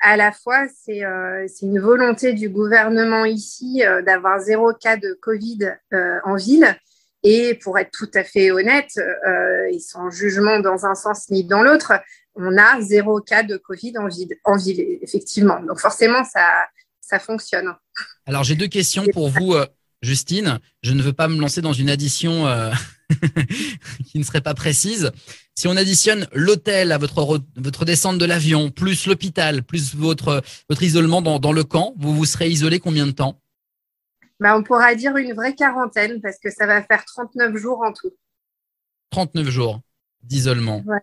À 0.00 0.16
la 0.16 0.30
fois, 0.30 0.66
c'est 0.68 1.04
euh, 1.04 1.46
une 1.62 1.80
volonté 1.80 2.32
du 2.32 2.48
gouvernement 2.48 3.24
ici 3.24 3.82
euh, 3.84 4.02
d'avoir 4.02 4.40
zéro 4.40 4.72
cas 4.74 4.96
de 4.96 5.18
Covid 5.20 5.74
euh, 5.92 6.18
en 6.24 6.36
ville. 6.36 6.76
Et 7.22 7.54
pour 7.54 7.78
être 7.78 7.90
tout 7.90 8.10
à 8.14 8.24
fait 8.24 8.50
honnête, 8.50 8.90
euh, 8.98 9.72
et 9.72 9.78
sans 9.78 10.10
jugement 10.10 10.60
dans 10.60 10.86
un 10.86 10.94
sens 10.94 11.28
ni 11.30 11.44
dans 11.44 11.62
l'autre, 11.62 11.92
on 12.34 12.56
a 12.56 12.80
zéro 12.80 13.20
cas 13.20 13.42
de 13.42 13.56
Covid 13.56 13.94
en 13.98 14.08
ville, 14.08 14.36
en 14.44 14.56
ville, 14.56 14.98
effectivement. 15.02 15.60
Donc 15.60 15.80
forcément, 15.80 16.22
ça, 16.24 16.46
ça 17.00 17.18
fonctionne. 17.18 17.74
Alors 18.26 18.44
j'ai 18.44 18.54
deux 18.54 18.68
questions 18.68 19.06
pour 19.12 19.28
vous, 19.28 19.54
euh, 19.54 19.66
Justine. 20.02 20.60
Je 20.82 20.92
ne 20.92 21.02
veux 21.02 21.12
pas 21.12 21.28
me 21.28 21.40
lancer 21.40 21.62
dans 21.62 21.72
une 21.72 21.90
addition 21.90 22.46
euh, 22.46 22.70
qui 24.06 24.18
ne 24.18 24.24
serait 24.24 24.40
pas 24.40 24.54
précise. 24.54 25.10
Si 25.54 25.66
on 25.68 25.76
additionne 25.76 26.28
l'hôtel 26.32 26.92
à 26.92 26.98
votre, 26.98 27.40
votre 27.56 27.84
descente 27.84 28.18
de 28.18 28.24
l'avion, 28.24 28.70
plus 28.70 29.06
l'hôpital, 29.06 29.62
plus 29.62 29.94
votre, 29.94 30.42
votre 30.68 30.82
isolement 30.82 31.22
dans, 31.22 31.38
dans 31.38 31.52
le 31.52 31.64
camp, 31.64 31.94
vous 31.98 32.14
vous 32.14 32.26
serez 32.26 32.48
isolé 32.48 32.78
combien 32.78 33.06
de 33.06 33.12
temps? 33.12 33.40
Bah, 34.40 34.56
on 34.56 34.62
pourra 34.62 34.94
dire 34.94 35.16
une 35.16 35.32
vraie 35.32 35.54
quarantaine 35.54 36.20
parce 36.20 36.38
que 36.38 36.50
ça 36.50 36.66
va 36.66 36.82
faire 36.82 37.04
39 37.04 37.56
jours 37.56 37.82
en 37.82 37.92
tout. 37.92 38.12
39 39.10 39.48
jours 39.48 39.80
d'isolement. 40.22 40.82
Ouais. 40.86 40.98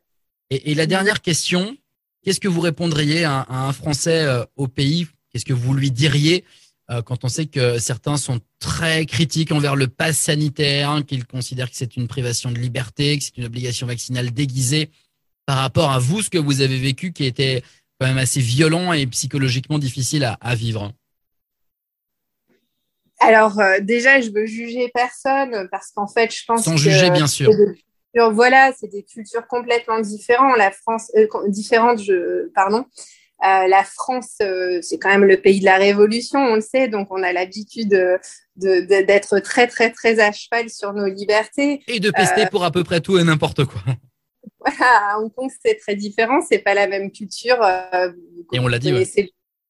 Et, 0.49 0.71
et, 0.71 0.75
la 0.75 0.85
dernière 0.85 1.21
question, 1.21 1.75
qu'est-ce 2.21 2.39
que 2.39 2.47
vous 2.47 2.61
répondriez 2.61 3.23
à, 3.23 3.39
à 3.41 3.67
un 3.67 3.73
Français 3.73 4.23
euh, 4.23 4.45
au 4.55 4.67
pays? 4.67 5.07
Qu'est-ce 5.31 5.45
que 5.45 5.53
vous 5.53 5.73
lui 5.73 5.89
diriez 5.89 6.45
euh, 6.91 7.01
quand 7.01 7.23
on 7.23 7.29
sait 7.29 7.45
que 7.45 7.79
certains 7.79 8.17
sont 8.17 8.41
très 8.59 9.05
critiques 9.05 9.51
envers 9.51 9.75
le 9.75 9.87
pass 9.87 10.17
sanitaire, 10.17 10.89
hein, 10.89 11.01
qu'ils 11.01 11.25
considèrent 11.25 11.69
que 11.69 11.77
c'est 11.77 11.95
une 11.95 12.07
privation 12.07 12.51
de 12.51 12.59
liberté, 12.59 13.17
que 13.17 13.23
c'est 13.23 13.37
une 13.37 13.45
obligation 13.45 13.87
vaccinale 13.87 14.31
déguisée 14.31 14.89
par 15.45 15.57
rapport 15.57 15.91
à 15.91 15.99
vous, 15.99 16.21
ce 16.21 16.29
que 16.29 16.37
vous 16.37 16.61
avez 16.61 16.77
vécu 16.77 17.13
qui 17.13 17.25
était 17.25 17.63
quand 17.99 18.07
même 18.07 18.17
assez 18.17 18.41
violent 18.41 18.91
et 18.91 19.07
psychologiquement 19.07 19.79
difficile 19.79 20.25
à, 20.25 20.33
à 20.41 20.55
vivre? 20.55 20.91
Alors 23.23 23.59
euh, 23.59 23.79
déjà, 23.79 24.21
je 24.21 24.31
veux 24.31 24.45
juger 24.45 24.91
personne 24.93 25.67
parce 25.71 25.91
qu'en 25.91 26.07
fait, 26.07 26.33
je 26.33 26.43
pense 26.45 26.63
sans 26.63 26.71
que 26.71 26.77
juger 26.77 27.09
bien 27.09 27.27
sûr. 27.27 27.49
Cultures, 27.49 28.31
voilà, 28.31 28.71
c'est 28.79 28.87
des 28.87 29.03
cultures 29.03 29.47
complètement 29.47 29.99
différentes. 29.99 30.57
La 30.57 30.71
France, 30.71 31.11
euh, 31.15 31.27
différente, 31.47 32.01
je, 32.01 32.49
pardon. 32.53 32.85
Euh, 33.43 33.67
la 33.67 33.83
France, 33.83 34.37
c'est 34.81 34.97
quand 34.99 35.09
même 35.09 35.25
le 35.25 35.35
pays 35.37 35.59
de 35.59 35.65
la 35.65 35.75
Révolution, 35.75 36.39
on 36.39 36.55
le 36.55 36.61
sait, 36.61 36.87
donc 36.87 37.09
on 37.11 37.21
a 37.23 37.33
l'habitude 37.33 37.89
d'être 38.55 39.39
très, 39.39 39.67
très, 39.67 39.91
très 39.91 40.19
à 40.21 40.31
cheval 40.31 40.69
sur 40.69 40.93
nos 40.93 41.07
libertés. 41.07 41.83
Et 41.87 41.99
de 41.99 42.09
pester 42.09 42.45
pour 42.45 42.63
à 42.63 42.71
peu 42.71 42.85
près 42.85 43.01
tout 43.01 43.17
et 43.17 43.23
n'importe 43.23 43.65
quoi. 43.65 43.81
Voilà, 44.65 45.15
à 45.15 45.19
Hong 45.19 45.33
Kong, 45.33 45.51
c'est 45.65 45.75
très 45.75 45.95
différent, 45.95 46.39
c'est 46.39 46.59
pas 46.59 46.73
la 46.73 46.87
même 46.87 47.11
culture. 47.11 47.57
et 48.53 48.59
on 48.59 48.67
l'a 48.69 48.79
dit. 48.79 48.93
Ouais 48.93 49.05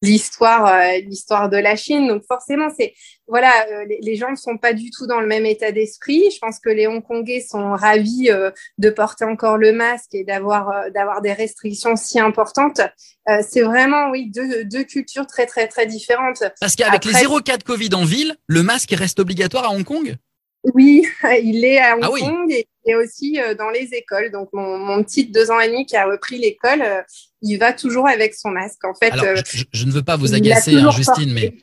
l'histoire 0.03 0.67
euh, 0.67 0.99
l'histoire 0.99 1.49
de 1.49 1.57
la 1.57 1.75
Chine. 1.75 2.07
Donc 2.07 2.23
forcément 2.27 2.67
c'est 2.77 2.93
voilà 3.27 3.51
euh, 3.71 3.85
les, 3.85 3.99
les, 4.01 4.15
gens 4.15 4.29
ne 4.29 4.35
sont 4.35 4.57
pas 4.57 4.73
du 4.73 4.91
tout 4.91 5.07
dans 5.07 5.21
le 5.21 5.27
même 5.27 5.45
état 5.45 5.71
d'esprit. 5.71 6.29
Je 6.29 6.37
pense 6.39 6.59
que 6.59 6.69
les 6.69 6.87
Hongkongais 6.87 7.39
sont 7.39 7.71
ravis 7.71 8.29
euh, 8.29 8.51
de 8.77 8.89
porter 8.89 9.23
encore 9.23 9.57
le 9.57 9.71
masque 9.71 10.13
et 10.13 10.25
d'avoir 10.25 10.69
euh, 10.69 10.89
d'avoir 10.89 11.21
des 11.21 11.31
restrictions 11.31 11.95
si 11.95 12.19
importantes. 12.19 12.81
Euh, 13.29 13.41
c'est 13.49 13.61
vraiment 13.61 14.09
oui 14.11 14.29
deux, 14.29 14.65
deux 14.65 14.83
cultures 14.83 15.25
très 15.25 15.45
très 15.45 15.67
très 15.67 15.87
différentes. 15.87 16.43
Parce 16.59 16.75
qu'avec 16.75 17.05
les 17.05 17.13
0 17.13 17.39
cas 17.39 17.57
de 17.57 17.63
Covid 17.63 17.95
en 17.95 18.03
ville 18.03 18.35
le 18.47 18.61
masque 18.61 18.91
reste 18.91 19.19
obligatoire 19.19 19.65
à 19.65 19.69
Hong 19.69 19.85
Kong? 19.85 20.15
Oui, 20.73 21.05
il 21.43 21.65
est 21.65 21.79
à 21.79 21.95
Hong 21.95 22.01
ah 22.03 22.11
oui. 22.11 22.21
Kong 22.21 22.51
et, 22.51 22.67
et, 22.85 22.95
aussi 22.95 23.39
euh, 23.39 23.55
dans 23.55 23.69
les 23.69 23.93
écoles. 23.93 24.31
Donc 24.31 24.49
mon, 24.53 24.77
mon 24.77 25.03
petit 25.03 25.25
deux 25.25 25.51
ans 25.51 25.59
et 25.59 25.67
demi 25.67 25.85
qui 25.85 25.95
a 25.95 26.05
repris 26.05 26.37
l'école, 26.37 26.81
euh, 26.81 27.01
il 27.41 27.57
va 27.57 27.73
toujours 27.73 28.07
avec 28.07 28.33
son 28.33 28.49
masque. 28.49 28.83
En 28.85 28.93
fait, 28.93 29.11
Alors, 29.11 29.25
euh, 29.25 29.41
je, 29.45 29.63
je, 29.71 29.85
ne 29.85 29.91
veux 29.91 30.03
pas 30.03 30.15
vous 30.15 30.33
agacer, 30.33 30.75
hein, 30.75 30.91
Justine, 30.91 31.33
mais 31.33 31.55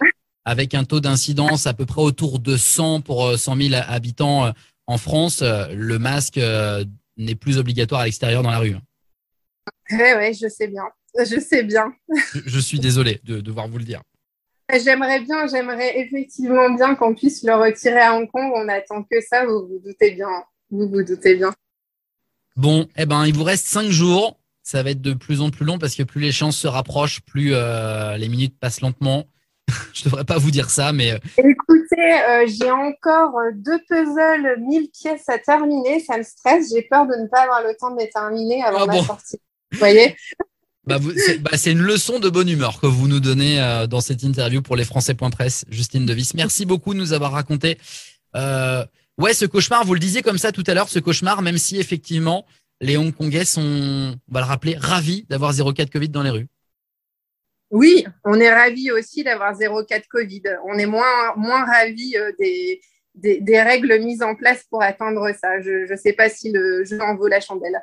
avec 0.44 0.74
un 0.74 0.84
taux 0.84 1.00
d'incidence 1.00 1.66
à 1.66 1.74
peu 1.74 1.86
près 1.86 2.02
autour 2.02 2.38
de 2.38 2.56
100 2.56 3.00
pour 3.02 3.38
100 3.38 3.56
000 3.56 3.82
habitants 3.86 4.52
en 4.86 4.98
France, 4.98 5.42
le 5.42 5.98
masque 5.98 6.40
n'est 7.16 7.34
plus 7.34 7.58
obligatoire 7.58 8.02
à 8.02 8.04
l'extérieur 8.06 8.42
dans 8.42 8.50
la 8.50 8.58
rue. 8.58 8.74
Oui, 9.92 9.98
oui, 10.18 10.34
je 10.34 10.48
sais 10.48 10.66
bien. 10.66 10.84
Je 11.18 11.40
sais 11.40 11.62
bien. 11.62 11.92
je, 12.34 12.40
je 12.46 12.58
suis 12.58 12.78
désolé 12.78 13.20
de 13.24 13.40
devoir 13.40 13.68
vous 13.68 13.78
le 13.78 13.84
dire. 13.84 14.02
J'aimerais 14.78 15.20
bien, 15.20 15.46
j'aimerais 15.46 15.98
effectivement 15.98 16.70
bien 16.70 16.94
qu'on 16.94 17.14
puisse 17.14 17.42
le 17.42 17.54
retirer 17.54 18.00
à 18.00 18.16
Hong 18.16 18.30
Kong. 18.30 18.52
On 18.54 18.68
attend 18.68 19.02
que 19.02 19.20
ça, 19.20 19.44
vous 19.44 19.66
vous 19.66 19.80
doutez 19.84 20.12
bien. 20.12 20.28
Vous 20.70 20.88
vous 20.88 21.02
doutez 21.02 21.34
bien. 21.34 21.52
Bon, 22.56 22.86
eh 22.96 23.06
ben, 23.06 23.26
il 23.26 23.34
vous 23.34 23.44
reste 23.44 23.66
cinq 23.66 23.88
jours. 23.88 24.38
Ça 24.62 24.82
va 24.82 24.90
être 24.90 25.00
de 25.00 25.14
plus 25.14 25.40
en 25.40 25.50
plus 25.50 25.64
long 25.64 25.78
parce 25.78 25.94
que 25.94 26.02
plus 26.02 26.20
les 26.20 26.32
chances 26.32 26.56
se 26.56 26.68
rapprochent, 26.68 27.20
plus 27.22 27.50
euh, 27.54 28.16
les 28.16 28.28
minutes 28.28 28.58
passent 28.60 28.80
lentement. 28.80 29.24
Je 29.94 30.04
devrais 30.04 30.24
pas 30.24 30.38
vous 30.38 30.50
dire 30.50 30.70
ça, 30.70 30.92
mais. 30.92 31.18
Écoutez, 31.38 32.20
euh, 32.28 32.46
j'ai 32.46 32.70
encore 32.70 33.34
deux 33.54 33.80
puzzles, 33.88 34.60
1000 34.60 34.90
pièces 34.90 35.28
à 35.28 35.38
terminer. 35.38 36.00
Ça 36.00 36.18
me 36.18 36.22
stresse. 36.22 36.72
J'ai 36.72 36.82
peur 36.82 37.06
de 37.06 37.14
ne 37.14 37.26
pas 37.28 37.42
avoir 37.42 37.62
le 37.62 37.74
temps 37.76 37.90
de 37.90 38.00
les 38.00 38.10
terminer 38.10 38.62
avant 38.62 38.82
ah 38.82 38.86
bon. 38.86 39.00
ma 39.00 39.02
sortie. 39.04 39.40
Vous 39.72 39.78
voyez? 39.78 40.16
Bah, 40.86 40.98
c'est 41.14 41.38
bah, 41.38 41.50
une 41.66 41.82
leçon 41.82 42.20
de 42.20 42.30
bonne 42.30 42.48
humeur 42.48 42.80
que 42.80 42.86
vous 42.86 43.06
nous 43.06 43.20
donnez 43.20 43.60
euh, 43.60 43.86
dans 43.86 44.00
cette 44.00 44.22
interview 44.22 44.62
pour 44.62 44.76
les 44.76 44.84
Français.presse, 44.84 45.66
Justine 45.68 46.06
Devis. 46.06 46.32
Merci 46.34 46.64
beaucoup 46.64 46.94
de 46.94 46.98
nous 46.98 47.12
avoir 47.12 47.32
raconté. 47.32 47.78
Euh, 48.34 48.84
ouais, 49.18 49.34
ce 49.34 49.44
cauchemar, 49.44 49.84
vous 49.84 49.94
le 49.94 50.00
disiez 50.00 50.22
comme 50.22 50.38
ça 50.38 50.52
tout 50.52 50.64
à 50.66 50.74
l'heure, 50.74 50.88
ce 50.88 50.98
cauchemar, 50.98 51.42
même 51.42 51.58
si 51.58 51.78
effectivement 51.78 52.46
les 52.80 52.96
Hongkongais 52.96 53.44
sont, 53.44 53.60
on 53.62 54.32
va 54.32 54.40
le 54.40 54.46
rappeler, 54.46 54.74
ravis 54.76 55.26
d'avoir 55.28 55.52
0,4 55.52 55.90
Covid 55.90 56.08
dans 56.08 56.22
les 56.22 56.30
rues. 56.30 56.46
Oui, 57.70 58.06
on 58.24 58.40
est 58.40 58.52
ravis 58.52 58.90
aussi 58.90 59.22
d'avoir 59.22 59.52
0,4 59.52 60.08
Covid. 60.08 60.42
On 60.66 60.78
est 60.78 60.86
moins, 60.86 61.34
moins 61.36 61.64
ravis 61.66 62.16
euh, 62.16 62.32
des, 62.38 62.80
des, 63.14 63.40
des, 63.40 63.62
règles 63.62 64.00
mises 64.00 64.22
en 64.22 64.34
place 64.34 64.64
pour 64.70 64.82
atteindre 64.82 65.30
ça. 65.38 65.60
Je 65.60 65.92
ne 65.92 65.96
sais 65.96 66.14
pas 66.14 66.30
si 66.30 66.50
le 66.50 66.84
jeu 66.84 67.00
en 67.02 67.16
vaut 67.16 67.28
la 67.28 67.40
chandelle. 67.40 67.80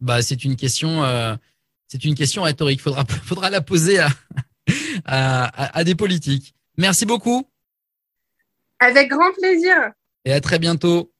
Bah, 0.00 0.22
c'est 0.22 0.44
une 0.44 0.56
question. 0.56 1.04
Euh 1.04 1.36
c'est 1.94 2.04
une 2.04 2.16
question 2.16 2.42
rhétorique. 2.42 2.80
Faudra, 2.80 3.04
faudra 3.24 3.50
la 3.50 3.60
poser 3.60 3.98
à, 4.00 4.08
à, 5.04 5.78
à 5.78 5.84
des 5.84 5.94
politiques. 5.94 6.56
Merci 6.76 7.06
beaucoup. 7.06 7.48
Avec 8.80 9.08
grand 9.08 9.32
plaisir. 9.32 9.92
Et 10.24 10.32
à 10.32 10.40
très 10.40 10.58
bientôt. 10.58 11.12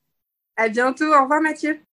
À 0.56 0.68
bientôt. 0.68 1.04
Au 1.14 1.22
revoir, 1.22 1.40
Mathieu. 1.40 1.78